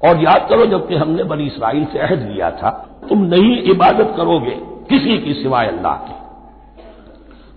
और 0.00 0.22
याद 0.22 0.46
करो, 0.50 0.66
जबकि 0.66 0.94
हमने 0.94 1.24
बनी 1.24 1.46
इसराइल 1.46 1.84
से 1.84 1.98
अहद 1.98 2.22
लिया 2.22 2.50
था, 2.50 2.70
तुम 3.08 3.18
नहीं 3.24 3.62
इबादत 3.62 4.14
करोगे 4.16 4.56
किसी 4.88 5.18
की 5.18 5.34
सिवाय 5.34 5.66
अल्लाह 5.68 5.96
के। 5.96 6.14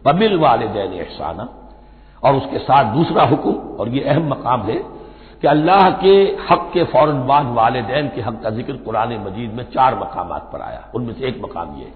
बबिल 0.06 0.38
वाले 0.38 0.68
दैन 0.68 0.94
एहसाना, 0.94 1.48
और 2.24 2.36
उसके 2.36 2.60
साथ 2.60 2.94
दूसरा 2.94 3.24
हुक्म, 3.24 3.52
और 3.52 3.90
ये 3.90 4.02
अहम 4.04 4.30
मकाम 4.30 4.62
है 4.62 4.97
कि 5.42 5.48
अल्लाह 5.48 5.90
के 5.90 6.38
हक 6.50 6.70
के 6.74 6.84
फ़ौरन 6.84 7.26
बाद 7.28 7.46
वालदेन 7.46 8.08
के 8.08 8.22
हक 8.22 8.42
का 8.44 8.50
ज़िक्र 8.50 8.74
कुरान 8.74 9.14
मजीद 9.28 9.54
में 9.54 9.64
चार 9.64 9.96
मकाम 9.96 10.28
पर 10.28 10.62
आया। 10.62 10.92
उनमें 10.96 11.14
से 11.14 11.28
एक 11.28 11.42
मकाम 11.44 11.76
यह 11.80 11.92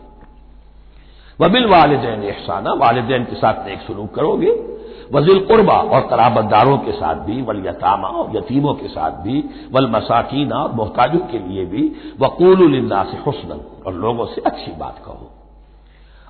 वबिल 1.40 1.66
वालदेन 1.66 2.24
एहसाना, 2.24 2.74
वालदेन 2.74 3.24
के 3.24 3.36
साथ 3.36 3.68
नेक 3.68 3.80
सलूक 3.82 4.16
करोगे। 4.16 4.82
वजिल 5.14 5.40
कुरबा 5.40 5.74
और 5.74 6.02
कराबतदारों 6.02 6.78
के 6.78 6.92
साथ 6.92 7.16
भी, 7.16 7.42
वल 7.42 7.68
यतामा 7.68 8.08
और 8.08 8.38
यतीमों 8.38 8.74
के 8.74 8.88
साथ 8.88 9.12
भी, 9.12 9.44
वल 9.74 9.90
मसाकीना 9.92 10.56
और 10.56 10.72
मोहताजों 10.72 11.20
के 11.20 11.40
लिए 11.40 11.66
भी। 11.66 11.96
वकूलुल्ला 12.22 13.04
से 13.04 13.18
हुसन 13.18 13.82
और 13.86 13.94
लोगों 13.94 14.26
से 14.26 14.42
अच्छी 14.42 14.72
बात 14.72 15.02
कहो। 15.06 15.32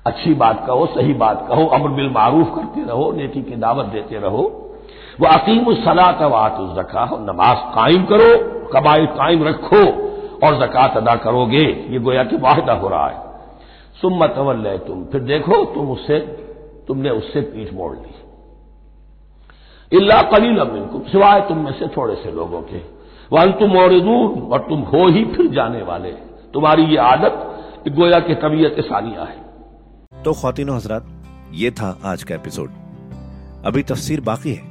अच्छी 0.06 0.34
बात 0.34 0.64
कहो, 0.68 0.86
सही 0.86 1.14
बात 1.14 1.46
कहो, 1.50 1.66
अमर 1.66 1.90
बिल 1.90 2.10
मारूफ 2.10 2.56
करते 2.56 2.82
रहो, 2.82 3.12
नेकी 3.12 3.42
की 3.42 3.56
दावत 3.56 3.86
देते 3.86 4.18
रहो। 4.18 4.71
वह 5.22 5.30
अकीम 5.30 5.74
सलात 5.74 6.22
वात 6.22 6.58
जका 6.76 7.06
नमाज़ 7.06 7.58
कायम 7.58 8.06
करो 8.06 8.62
कबाई 8.70 9.06
कायम 9.06 9.44
रखो 9.44 10.12
और 10.48 10.68
जक़ात 10.68 10.98
अदा 10.98 11.16
करोगे। 11.16 11.88
ये 11.90 12.00
गोया 12.00 12.24
कि 12.24 12.36
वाहिदा 12.36 12.74
हो 12.74 12.88
रहा 12.88 13.08
है। 13.08 13.32
सुम्मत 14.02 14.34
अवल 14.38 14.78
तुम 14.78 15.06
फिर 15.06 15.22
देखो 15.22 15.66
तुम 15.66 15.92
उससे, 15.92 16.20
तुमने 16.88 17.10
उससे 17.10 17.42
पीठ 17.42 17.74
मोड़ 17.74 17.98
ली। 17.98 18.16
इल्ला 19.98 20.22
कलील 20.22 20.62
मिनकुम, 20.62 21.02
सिवाय 21.02 21.42
तुम 21.42 21.58
में 21.58 21.72
से 21.72 21.88
थोड़े 21.88 22.16
से 22.16 22.32
लोगों 22.32 22.62
के। 22.62 22.78
वन 23.34 23.52
तुम 23.52 23.78
और 23.78 23.94
और 24.52 24.60
तुम 24.60 24.80
हो 24.80 25.08
ही 25.08 25.26
फिर 25.26 25.48
जाने 25.48 25.82
वाले। 25.82 26.12
तुम्हारी 26.54 26.84
ये 26.84 26.98
आदत, 26.98 27.64
गोया 27.90 28.20
की 28.20 28.36
तबीयत 28.36 28.76
सानिया 28.80 29.24
है। 29.24 29.46
तो 30.24 30.34
खातिन 30.34 30.70
हजरात, 30.70 31.06
ये 31.54 31.72
था 31.72 32.00
आज 32.06 32.24
का 32.24 32.36
एपिसोड। 32.36 32.70
अभी 33.66 33.84
तफसीर 33.84 34.22
बाकी 34.22 34.54
है। 34.54 34.71